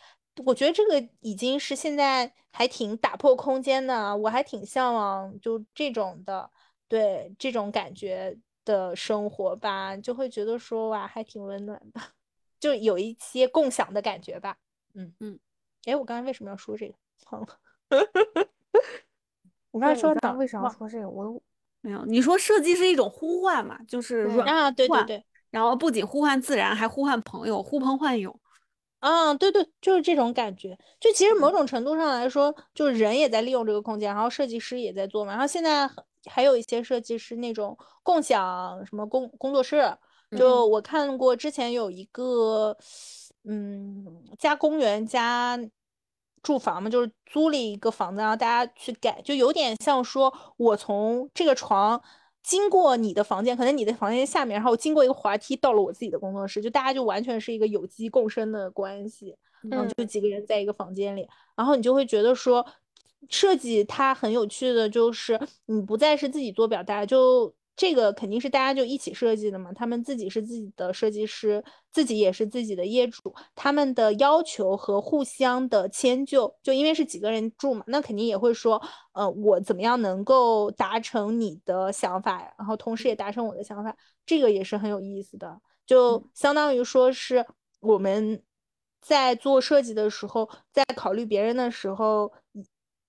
[0.45, 6.51] 我觉得这个已经是现在还挺打破空间的，我还挺向往就这种的，
[6.89, 12.01] 对这种感觉的生活吧，就会觉得说哇，还挺温暖的，
[12.61, 14.57] 就有一些共享的感觉吧。
[14.95, 15.39] 嗯嗯，
[15.87, 16.95] 哎，我刚才为什么要说这个？
[17.33, 17.49] 忘了。
[19.71, 21.09] 我刚才说哪儿你刚刚为啥要说这个？
[21.09, 21.43] 我都
[21.81, 24.71] 没有，你说设计是一种呼唤嘛，就是软啊？
[24.71, 28.39] 对，对对，然后不仅呼唤自然，还呼唤朋友，呼朋唤友。
[29.01, 30.77] 啊，对对，就是这种感觉。
[30.99, 35.31] 就其实某嗯种程度上来说，就是人也在利用这个空间，然后设计师也在做嘛。
[35.31, 35.89] 然后现在
[36.27, 39.97] 还有一些设计师那种共享什么工工作室，
[40.37, 42.77] 就我看过之前有一个，
[43.45, 44.05] 嗯，
[44.37, 45.57] 加公园加
[46.43, 52.03] 住房嘛，就是租了一个房子，然后大家去改，就有点像说我从这个床
[52.43, 59.37] 经过你的房间，可能你的房间下面，然后经过一个滑梯到了我自己的工作室，就大家就完全是一个有机共生的关系，
[59.71, 62.65] 然后就几个人在一个房间里，然后你就会觉得说，
[63.29, 67.55] 设计它很有趣的就是你不再是自己做表达，就。
[67.79, 71.63] 这个肯定是大家就一起设计的嘛，他们自己是自己的设计师，
[71.93, 87.47] 自己也是自己的业主，他们的要求和互相的迁就，就因为是几个人住嘛，那肯定也会说，呃，我怎么样能够达成你的想法，然后同时也达成我的想法，这个也是很有意思的，就相当于说是
[87.79, 88.43] 我们
[89.01, 92.33] 在做设计的时候，在考虑别人的时候，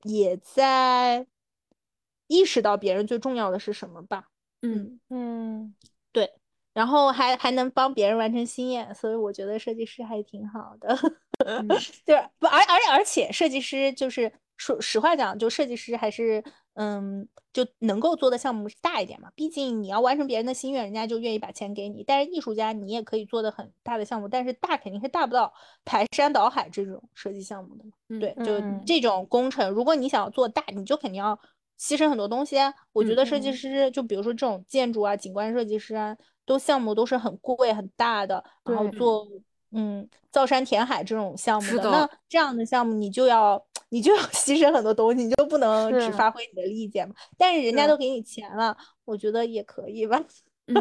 [0.04, 1.26] 也在
[2.28, 4.29] 意识到别人最重要的是什么吧。
[4.62, 5.76] 嗯嗯，
[6.12, 6.30] 对，
[6.74, 10.98] 然后还还能帮别人完成心愿，所以我觉得设计师还挺好的。
[12.06, 16.44] 对，不，而而而且设计师就是说实话讲，就设计师还是
[16.74, 19.32] 嗯，就能够做的项目大一点嘛。
[19.34, 22.04] 毕竟你要完成别人的心愿，人家就愿意把钱给你。
[22.04, 25.54] 但是艺术家你也可以做的很大的项目，但是大肯定是大不到
[25.86, 28.20] 排山倒海这种设计项目的。
[28.20, 31.40] 对，就这种工程，如果你想要做大，你就肯定要。
[31.80, 32.58] 牺牲很多东西，
[32.92, 36.16] 我觉得设计师就比如说这种建筑啊、景观设计师啊，
[36.46, 39.26] 都项目都是很贵很大的，然后做
[39.72, 47.16] 嗯造山填海这种项目的，那这样的项目你就要 你就要牺牲很多东西，你就不能只发挥你的意见嘛。
[47.38, 48.76] 但是人家都给你钱了，
[49.06, 50.22] 我觉得也可以吧。
[50.68, 50.76] 就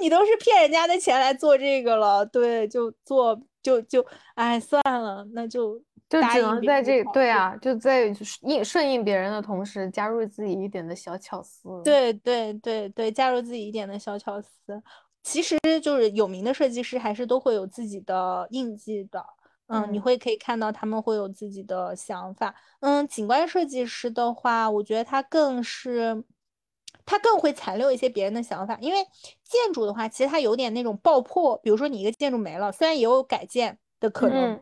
[0.00, 5.82] 你都是骗人家的钱来做这个了，对，就做就就哎算了，那就。
[6.20, 11.80] 就只能在这对啊，就在应顺应别人的同时，加入自己一点的小巧思。
[11.82, 14.48] 对对对对，加入自己一点的小巧思。
[15.22, 19.24] 其实就是有名的设计师还是都会有自己的印记的。
[19.68, 22.54] 嗯，你会可以看到他们会有自己的想法。
[22.80, 26.22] 嗯，景观设计师的话，我觉得他更是
[27.06, 28.76] 他更会残留一些别人的想法。
[28.82, 28.98] 因为
[29.44, 31.56] 建筑的话，其实它有点那种爆破。
[31.58, 34.60] 比如说你一个建筑没了，虽然也有改建的可能。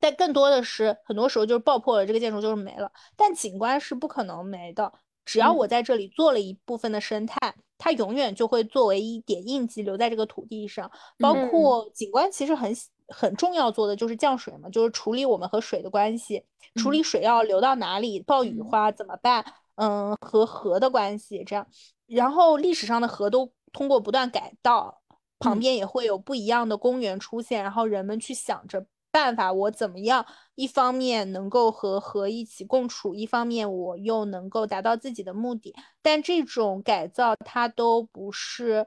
[0.00, 2.90] 但更多的是，很多时候就是爆破了，这个建筑就是没了。
[3.16, 4.90] 但景观是不可能没的，
[5.26, 10.90] 只要我在这里做了一部分的生态，它永远就会作为一点印记留在这个土地上。
[11.18, 12.74] 包括景观其实很
[13.08, 16.42] 很重要做的就是降水嘛，就是处理我们和水的关系，
[16.76, 19.44] 处理水要流到哪里，暴雨花怎么办？
[19.74, 21.66] 嗯，和河的关系这样。
[22.06, 25.02] 然后历史上的河都通过不断改道，
[25.38, 28.86] 旁边也会有不一样的公园出现，然后人们去想着。
[29.10, 30.24] 办法我怎么样？
[30.54, 35.74] 一方面能够和和一起共处，一方面我又能够达到自己的目的。
[36.02, 38.86] 但这种改造它都不是，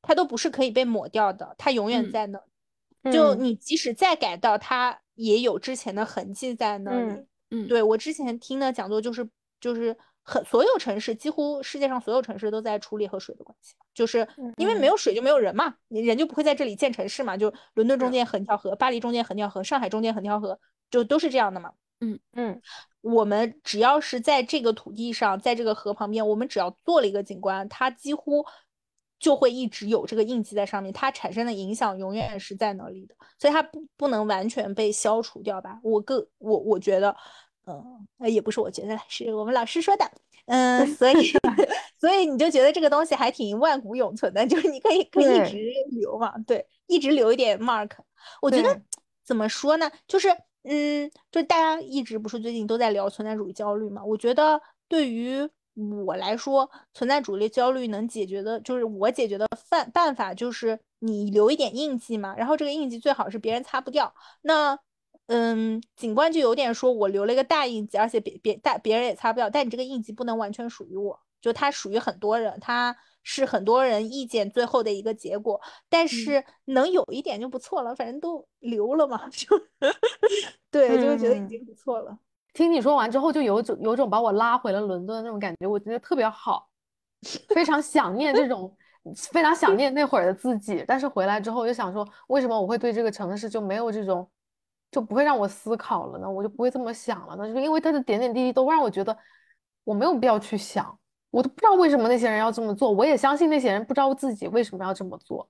[0.00, 2.40] 它都不是可以被抹掉的，它永远在那。
[3.10, 7.26] 就你即使再改造，它也有之前的痕迹在那里。
[7.50, 9.28] 嗯，对我之前听的讲座就是
[9.60, 9.96] 就是。
[10.24, 17.36] 很，所有城市几乎世界上所有城市都在处理和水的关系，就是因为没有水就没有人嘛，你人就不会在这里建城市嘛。
[17.36, 20.60] 就伦敦中间横条河，巴黎中间横条河，上海中间横条河，
[20.90, 21.72] 就都是这样的嘛。
[22.00, 22.60] 嗯嗯，
[23.00, 28.46] 我们只要是在这个土地上，在这个河旁边，我们只要做了一个景观，它几乎
[29.18, 35.80] 就会一直有这个印记在上面，它产生的影响永远是在那里的，所以它不不能完全被消除掉吧？
[35.82, 37.16] 我个我我觉得。
[37.66, 40.04] 嗯，那也不是我觉得，是我们老师说的。
[40.46, 41.14] 嗯，所以
[42.00, 45.58] 所以你就觉得这个东西还挺万古永存的， 就是你可以可以一直
[45.92, 47.90] 留嘛，对，一直留一点 mark。
[48.40, 48.80] 我觉得
[49.24, 49.90] 怎么说呢？
[50.08, 50.28] 就是
[50.64, 54.04] 嗯，就大家一直不是最近都在聊存在主义焦虑嘛？
[54.04, 55.48] 我觉得对于
[56.04, 64.12] 我来说，存在主义焦虑能解决的，就是我解决的办办法就是你留一点印记嘛，然后这个印记最好是别人擦不掉。
[64.42, 64.76] 那
[65.34, 69.48] 嗯，警官就有点说，我留了一个大印记，而且别别大别人也擦不掉。
[69.48, 75.58] 但你这个印记不能完全属于我，就它属于很多人，它是很多人意见最后的一个结果。
[75.88, 79.58] 但是能有一点就不错了，反正都留了嘛， 就
[80.70, 82.18] 对，就会觉得已经不错了。
[82.52, 86.68] 听你说完之后，就有种有种把我拉回了伦敦的那种感觉，我觉得特别好，
[87.48, 88.76] 非常想念这种，
[89.32, 90.84] 非常想念那会儿的自己。
[90.86, 94.28] 但是回来之后又想说，为什么我会对这个城市就没有这种。
[94.92, 99.16] 就不会让我思考了呢，我就不会这么想了呢，就是因为他的点点滴滴都让我觉得
[99.82, 100.96] 我没有必要去想，
[101.30, 105.48] 我都不知道为什么那些人要这么做，我也相信那些人不知道自己为什么要这么做，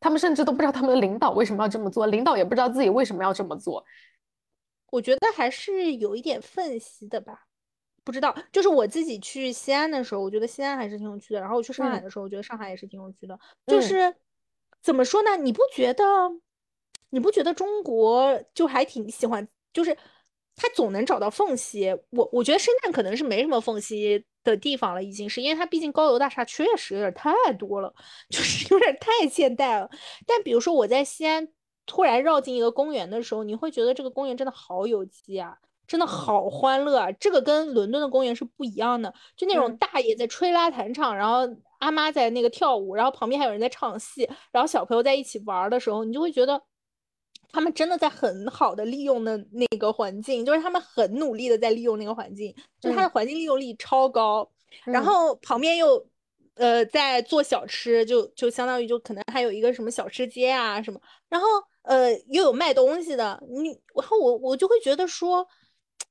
[0.00, 3.84] 他们甚至都不知道他们的领导为什么要这么做，领导也不知道自己为什么要这么做。
[4.90, 7.46] 我觉得还是有一点分析的吧，
[8.02, 14.16] 不知道，就是我自己去西安的时候，我觉得西安还是挺有趣的，然后我去上海的时候，我觉得上海也是挺有趣的，就是
[14.80, 15.36] 怎么说呢？
[15.36, 16.04] 你不觉得？
[17.10, 19.96] 你不觉得中国就还挺喜欢，就是
[20.56, 21.90] 他总能找到缝隙。
[22.10, 27.92] 我我觉得深圳可能是没什么缝隙，的地方了，已经是因为它毕竟高楼大厦确实有点太多了，
[28.30, 29.90] 就是有点太现代了。
[30.26, 31.46] 但比如说我在西安
[31.84, 35.56] 突然绕进一个公园的时候，你会觉得这个公园真的好有机啊，
[35.86, 37.12] 真的好欢乐啊！
[37.12, 41.40] 这个跟伦敦的公园是不一样的，就那种大爷在吹拉弹唱，然后
[41.80, 46.62] 阿妈在那个跳舞，然后旁边还有人在唱戏，然后小朋友在一起玩的时候，你就会觉得。
[47.52, 54.50] 他们真的在很好的利用的那个环境，就是他们很努力的在利用那个环境，就它的环境利用率超高。
[54.84, 56.06] 然后旁边又，
[56.54, 61.46] 呃，在做小吃，就就相当于就可能还有一个什么小吃街啊什么，然后
[61.82, 65.44] 呃又有卖东西的，你然后我我就会觉得说，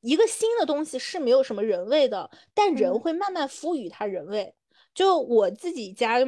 [0.01, 4.53] 一个新的东西是没有什么人味的，但人会慢慢赋予它人味。
[4.93, 6.19] 就我自己家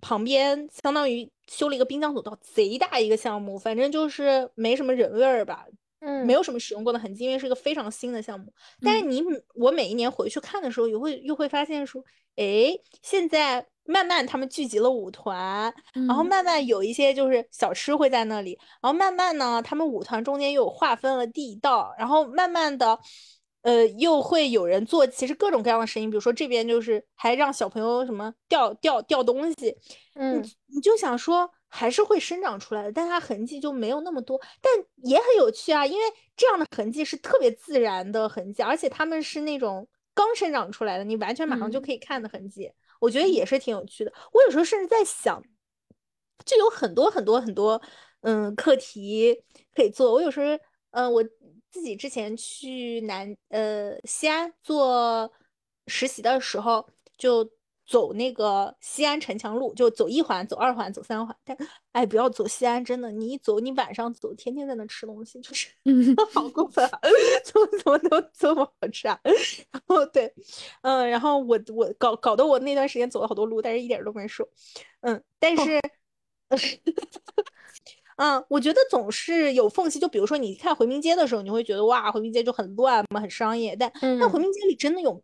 [0.00, 1.30] 旁边，相当于。
[1.48, 5.64] 修了一个滨江走道，贼大一个项目，反正就是没什么人味儿吧，
[6.00, 8.52] 嗯，没有什么使用过的痕迹，因为是个非常新的项目。
[8.82, 9.22] 但是你
[9.54, 12.02] 我每一年回去看的时候，也会又会发现说，
[12.34, 15.72] 哎，现在慢慢他们聚集了舞团，
[16.08, 22.98] 然后慢慢有一些就是小吃会在那里，然后慢慢呢，他们舞团中间又划分了地道，然后慢慢的。
[23.66, 29.76] 呃，又会有人做，其实各种各样的声音，比如说这边就是还让小朋友什么掉掉掉东西，
[30.14, 36.04] 嗯，你就想说还是会生长出来的，但它痕迹就没有那么多，但也很有趣啊，因为
[36.36, 44.12] 这样的痕迹是特别自然的痕迹，而且他们是那种刚生长出来的，你完全马上就可以看的痕迹，我觉得也是挺有趣的。
[44.32, 45.42] 我有时候甚至在想，
[46.44, 47.82] 就有很多很多很多
[48.20, 49.42] 嗯课题
[49.74, 50.56] 可以做，我有时候
[50.92, 51.24] 嗯我。
[51.76, 55.30] 自己之前去南呃西安做
[55.86, 57.46] 实习的时候，就
[57.84, 61.36] 走那个西安城墙路，就走一环、走二环、走三环。
[61.44, 61.54] 但
[61.92, 65.68] 哎，不要走西安，真的，你一走，你晚上走，天天在那吃东西，就是
[66.32, 66.98] 好过分啊，
[67.44, 69.20] 怎么怎么都这么好吃啊！
[69.70, 70.32] 然后对，
[70.80, 74.48] 嗯，然后我我搞搞得我那段时间走了好多路，但是一点都没瘦。
[75.02, 75.78] 嗯，但是。
[78.16, 79.98] 嗯，我觉得总是有缝隙。
[79.98, 83.76] 就比如说，你看回民街的时候，你会觉得哇，回民街就很乱嘛，很商业。
[83.76, 85.22] 但但回民街里真的有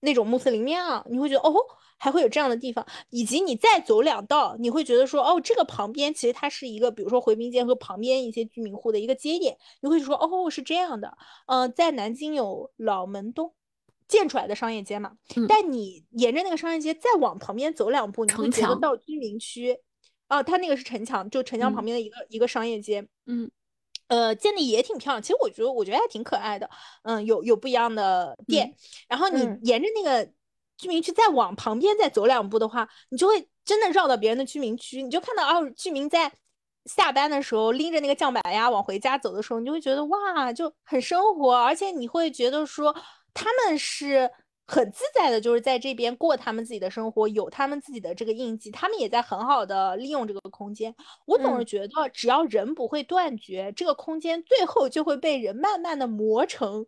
[0.00, 1.54] 那种穆斯林庙，你会觉得哦，
[1.96, 2.86] 还会有这样的地方。
[3.10, 9.56] 以及你再走两道，你会觉得说哦，这个旁边其实它是一个，比如说回民街和旁边一些居民户的一个接点。
[9.80, 11.16] 你会说哦，是这样的。
[11.46, 13.52] 嗯，在南京有老门东
[14.08, 15.12] 建出来的商业街嘛？
[15.48, 19.78] 但你沿着那个商业街再往旁边走两步，你会觉得到居民区。
[20.28, 23.50] 哦，它那个是城墙，就城墙旁边的一个一个商业街，嗯，
[24.08, 25.22] 呃，建的也挺漂亮。
[25.22, 26.68] 其实我觉得，我觉得还挺可爱的，
[27.02, 28.74] 嗯，有有不一样的店。
[29.08, 30.30] 然后你沿着那个
[30.76, 36.30] 居民区再往旁边再走两步的话，你就会真的绕到别人的居民区，你就看到哦，居民在
[36.84, 42.94] 下班的时候拎着那个酱板鸭往回家走的时候，你就会觉得哇，就很生活，而且你会觉得说
[43.32, 44.30] 他们是。
[44.70, 50.94] 很自在的，就是在这边过他们自己的生活，有他们自己的这个印记，他们也在很好的利用这个空间。
[51.24, 56.84] 我总是觉得，只要人不会断绝，这个空间最后就会被人慢慢的磨成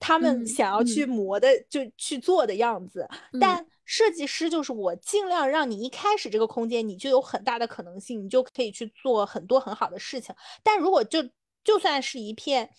[0.00, 3.08] 他们想要去磨的，就去做的样子。
[3.40, 10.34] 但设计师就是我，尽量让你一开始这个空间，你就有很大的可能性，你就可以去做很多很好的事情。
[10.64, 11.22] 但如果就
[11.62, 12.70] 就算是一片，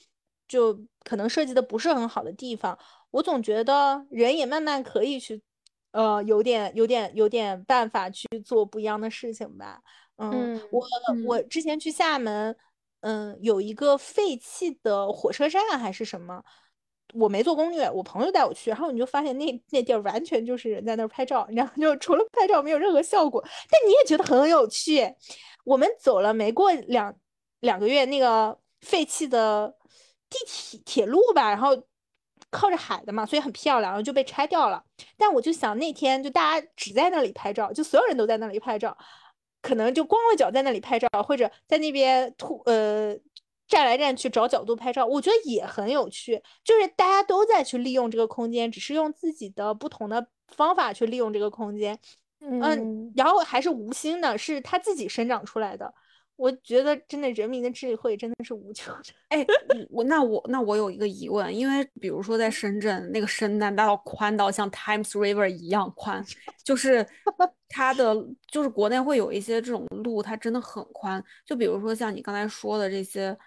[0.45, 2.78] 就可能设计的不是很好的地方。
[3.12, 5.41] 我总觉得人也慢慢可以去，
[5.91, 9.82] 呃，有点、有点、有点办法去做不一样的事情吧。
[10.18, 10.88] 嗯，我
[11.26, 12.55] 我之前去厦门，
[13.01, 16.41] 嗯，有一个废弃的火车站还是什么，
[17.14, 25.14] 我没做攻略，我朋友带我去，然后你就发现那那地儿完全就是人在那儿拍照，然后 就除了拍照没有任何效果，但你也觉得很有趣。
[25.66, 27.14] 我们走了没过两
[27.59, 29.76] 两个月，那个废弃的
[30.30, 31.84] 地铁铁路吧，然后。
[32.52, 34.84] 靠着海的嘛，所以很漂亮，然后就被拆掉了。
[35.18, 38.95] 但我就想那天就大家只在那里拍照，就所有人都在那里拍照，
[39.62, 43.18] 可能就光着脚在那里拍照，或者在那边突呃
[43.68, 46.43] 站来站去找角度拍照，我觉得也很有趣。
[46.64, 51.97] 就是大家都在去利用这个空间，只是用自己的不同的方法去利用这个空间。
[52.41, 55.93] 嗯，然后还是无心的，是他自己生长出来的。
[56.42, 59.14] 我觉得真的人民的智慧真的是无穷的。
[59.30, 59.46] 哎，
[59.92, 66.26] 我那我那我有一个疑问，因为比如说在深圳，那个深南大道宽到像 Times River 一样宽，
[66.64, 67.06] 就是
[67.70, 68.16] 它的
[68.50, 71.24] 就是国内会有一些这种路，它真的很宽。
[71.46, 73.38] 就比如说像你刚才说的这些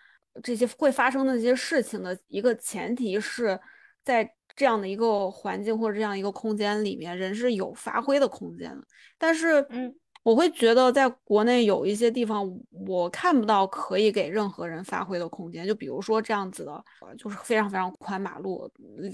[0.40, 3.58] 这些会发生的这些事情的一个前提是
[4.04, 8.86] 在这样的一个环境或者这样一个空间里面，人是有发挥的空间的。
[9.18, 9.92] 但是，嗯。
[10.24, 12.50] 我会觉得在国内有一些地方，
[12.88, 15.66] 我看不到可以给任何人发挥的空间。
[15.66, 18.68] 就比如说这样子的，呃就是非常非常宽马路、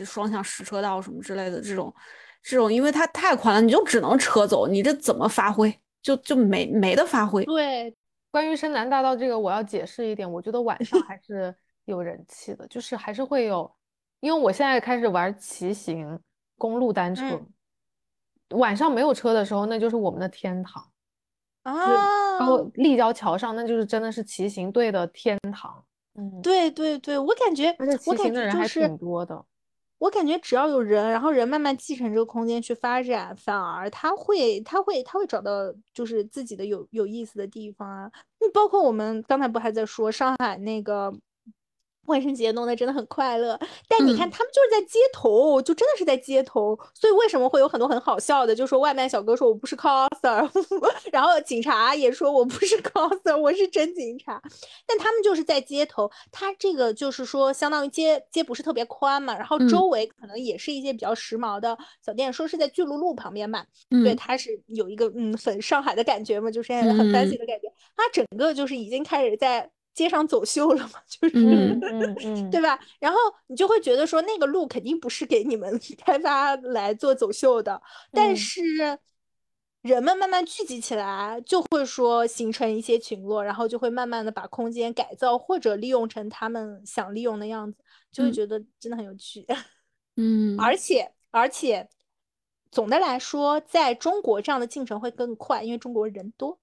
[0.05, 1.93] 双向十车道什么之类的这种，
[2.43, 5.77] 这种因为它太宽了，你就只能车走，你这怎么发挥？
[6.01, 7.45] 就就没没得发挥。
[7.45, 7.93] 对，
[8.31, 11.53] 关于深南大道这个，我要解释一点，我觉得晚上还是
[11.87, 13.69] 有人气的，就是还是会有，
[14.21, 16.19] 因为我现在开始玩骑行
[16.57, 17.47] 公路单车，嗯
[18.59, 20.85] 晚上没有车的时候，那就是我们的天堂。
[21.63, 25.85] 啊，然后立交桥上，那就是真的是骑行队的天堂。
[26.15, 29.45] 嗯，对对对，我感觉而且骑我感行的人还挺多的。
[29.99, 35.53] 我感觉只要有人，然后人慢慢继承这个空间去发展，反而他会他会他会找到
[35.93, 38.11] 就是自己的有有意思的地方啊。
[38.41, 41.13] 你包括我们刚才不还在说上海那个
[42.07, 46.77] 万圣节弄得真的很快乐，但你看嗯他们就是在街头，就真的是在街头。
[46.93, 48.55] 所以为什么会有很多很好笑的？
[48.55, 50.49] 就说外卖小哥说我不是 coser，
[51.13, 54.43] 然后警察也说我不是 coser，我是真警察。
[54.87, 69.71] 但他们就是在街头，他这个就是说，相当于街街不是特别宽嘛，然后嗯周围可能也是一些比较时髦的小店，说是在巨鹿路旁边嘛，对，嗯它是有一个嗯很上海的感觉嘛，就是很 fancy 嗯的感觉，它整个就是已经开始在
[70.01, 71.35] 街上走秀了嘛， 就是。
[71.37, 72.81] 嗯嗯嗯， 对吧？
[72.99, 77.81] 然后你就会觉得说，那个路肯定不是给你们 开发来做走秀的，
[78.11, 78.63] 但嗯是
[79.83, 87.79] 人们慢慢聚集起来，就会说形成一些群落，然后就会慢慢的把空间改造或者利用成他们想利用的样子，
[88.11, 89.47] 就会嗯觉得真的很有趣。
[90.17, 91.89] 嗯，而且而且，
[92.71, 96.59] 总的来说，在中国这样的进程会更快，因为中国人多，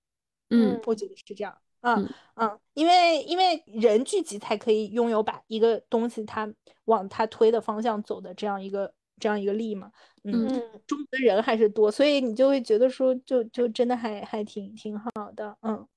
[0.49, 1.57] 嗯我觉得是这样。
[1.95, 2.03] 嗯
[2.35, 6.51] 嗯嗯，因为因为人聚集才可以拥有把一个东西它
[6.85, 9.91] 往它推的方向走的这样一个这样一个力嘛。
[10.23, 15.57] 嗯，嗯中国的人还是多，所以你就会觉得说就就真的还还挺挺好的。
[15.61, 15.87] 嗯，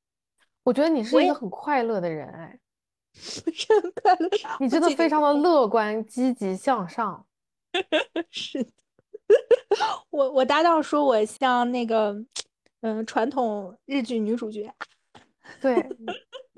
[0.62, 2.58] 我觉得你是一个很快乐的人，哎，
[3.44, 4.30] 不是很快乐。
[4.60, 7.26] 你真的非常的乐观、积极向上。
[8.30, 8.70] 是的，
[10.10, 12.16] 我我搭档说我像那个
[12.80, 14.72] 嗯传统日剧女主角。
[15.60, 15.74] 对，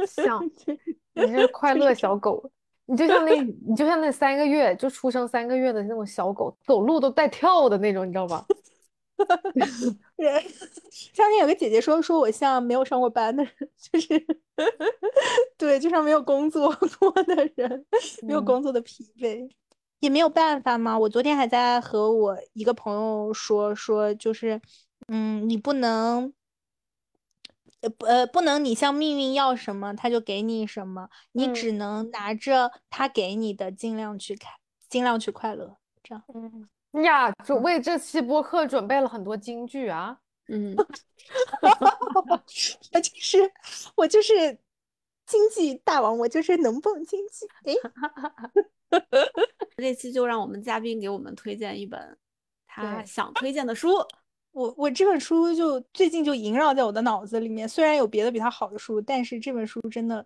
[0.07, 0.43] 像
[1.14, 2.51] 你是快乐小狗，
[2.86, 3.34] 你就像那，
[3.66, 8.45] 你就像那三个月就出生三个月的那种小狗，走路都带跳的那种，你知道吧？
[10.16, 10.43] 人，
[11.14, 14.09] 上天有个姐姐说说我像没有上过班的人，就是
[15.57, 17.86] 对，就像没有工作过的人，
[18.22, 19.49] 没有嗯工作的疲惫，
[20.01, 20.99] 也没有办法嘛。
[20.99, 24.61] 我昨天还在和我一个朋友说说，就是
[25.09, 26.32] 嗯，你不能。
[27.82, 34.48] 呃不呃，不能你向命运要什么，他就给你什么，你嗯只能拿着他给你的，尽量去开，
[34.88, 36.24] 尽量去快乐，这样。
[36.34, 36.68] 嗯
[37.04, 40.18] 呀，准为这期播客准备了很多金句啊。
[40.48, 40.74] 嗯，
[42.92, 43.52] 我就是
[43.96, 44.58] 我就是
[45.24, 47.46] 经济大王，我就是能蹦经济。
[47.64, 49.00] 哎，
[49.78, 52.18] 这期就让我们嘉宾给我们推荐一本
[52.66, 53.90] 他想推荐的书。
[54.53, 60.24] 我我这本书就最近就萦绕在我的脑子里面，虽然有别的比它好的书，但是这本书真的，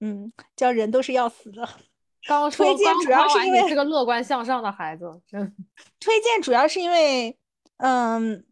[0.00, 1.68] 嗯，叫人都是要死的。
[2.26, 5.54] 刚 推荐主要是因为夸完你是个乐观向上的孩子，真
[6.00, 7.38] 推荐主要是因为，
[7.76, 8.44] 嗯，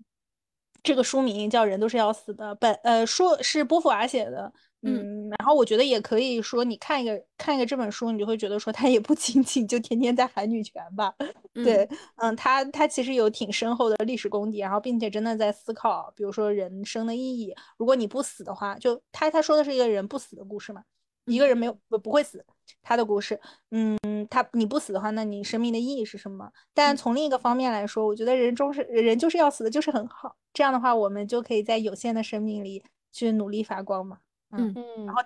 [0.83, 4.53] 这个书名叫《人都是要死的》，本呃书是波伏娃写的，
[4.87, 11.15] 嗯，然后我觉得也可以说，你看一个看一个这本书，你就会觉得说，他也不仅仅就天天在喊女权吧，
[11.55, 17.55] 对，嗯，他他其实有挺深厚的历史功底，然后并且真的在思考，比如说人生的意义。
[17.79, 20.83] 如果你不死的话，就他他说的是一个人不死的故事嘛，
[21.25, 22.45] 一个人没有不不会死，
[22.83, 26.51] 他的故事，嗯，他你不死的话，那你生命的意义是什么？
[26.75, 30.37] 但从另一个方面来说，我觉得人终是人就是要死的，就是很好。
[30.53, 34.19] 这样的话，我们就可以在有限的生命里去努力发光嘛。
[34.59, 35.23] 嗯嗯然后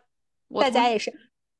[0.60, 1.12] 大家也是，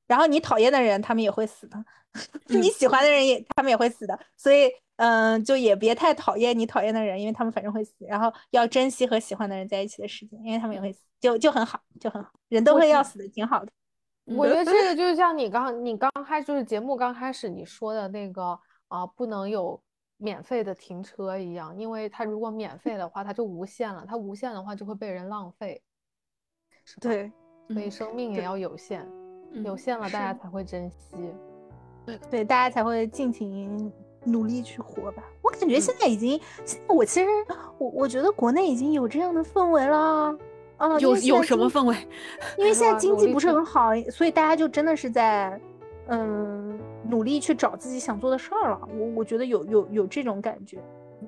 [0.07, 1.77] 然后你讨厌的人，他们也会死的；
[2.49, 4.19] 你嗯喜欢的人也，他们也会死的。
[4.37, 7.95] 所以，嗯、就也别太讨厌你讨厌的人，因为他们反正会死。
[8.07, 12.31] 然后要珍惜和喜欢的人在一起的时间，因为他们也会死，就就很好，就很好。
[12.49, 13.71] 人都会要死的，挺好的。
[14.25, 18.59] 我觉得这个 就是像你刚你刚开就是节目刚开始你说的那个
[18.89, 19.81] 啊、不能有
[20.17, 25.83] 免费的停车一样，因为它如果免费的话，它就无限了，它无限的话就会被人浪费，
[27.01, 27.31] 对
[27.69, 29.07] 所以嗯生命也要有限，
[29.65, 31.17] 有嗯限了大家才会珍惜。
[32.07, 33.93] 对对，大家才会尽情
[34.25, 35.23] 努力去活吧。
[35.43, 37.29] 我感觉嗯现在已经，现在我其实
[37.79, 40.37] 我我觉得国内已经有这样的氛围了。
[40.79, 41.97] 啊，有有什么氛围？
[42.57, 45.61] 因为现在 经济不是很好，所以大家就真的是在，
[46.07, 48.89] 嗯，努力去找自己想做的事儿了。
[48.97, 50.79] 我我觉得有有有这种感觉，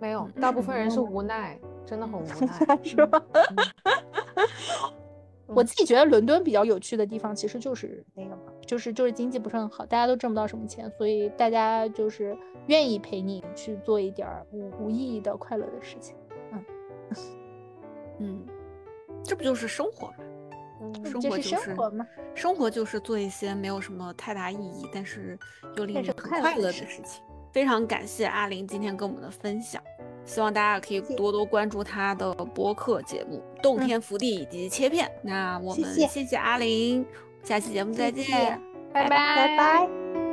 [0.01, 2.79] 没有，嗯大部分人是嗯无奈，真的很无奈。
[2.85, 3.23] 是吧？
[3.35, 3.57] 嗯
[5.55, 12.37] 我自己觉得伦敦比较有趣的地方，其实就是那个嘛，就是就是经济不是很好，大家都挣不到什么钱，所以大家就是
[12.67, 16.15] 愿意陪你去做一点无无意义的快乐的事情。
[16.53, 16.65] 嗯
[18.21, 18.47] 嗯，
[19.25, 20.15] 这不就是生活吗？
[21.05, 22.07] 生活就是是生活嘛。
[22.35, 25.39] 生活就是做一些没有什么太大意义，但是
[25.77, 27.23] 又令人很快乐的事情。
[27.53, 29.83] 非常感谢阿玲今天跟我们的分享，
[30.25, 35.11] 希望大家可以多多关注她的播客节目《洞嗯天福地》以及切片。
[35.23, 37.05] 那我们谢谢阿玲，
[37.43, 38.25] 下期节目再见。
[38.25, 38.59] 谢谢
[38.93, 40.30] 拜拜拜。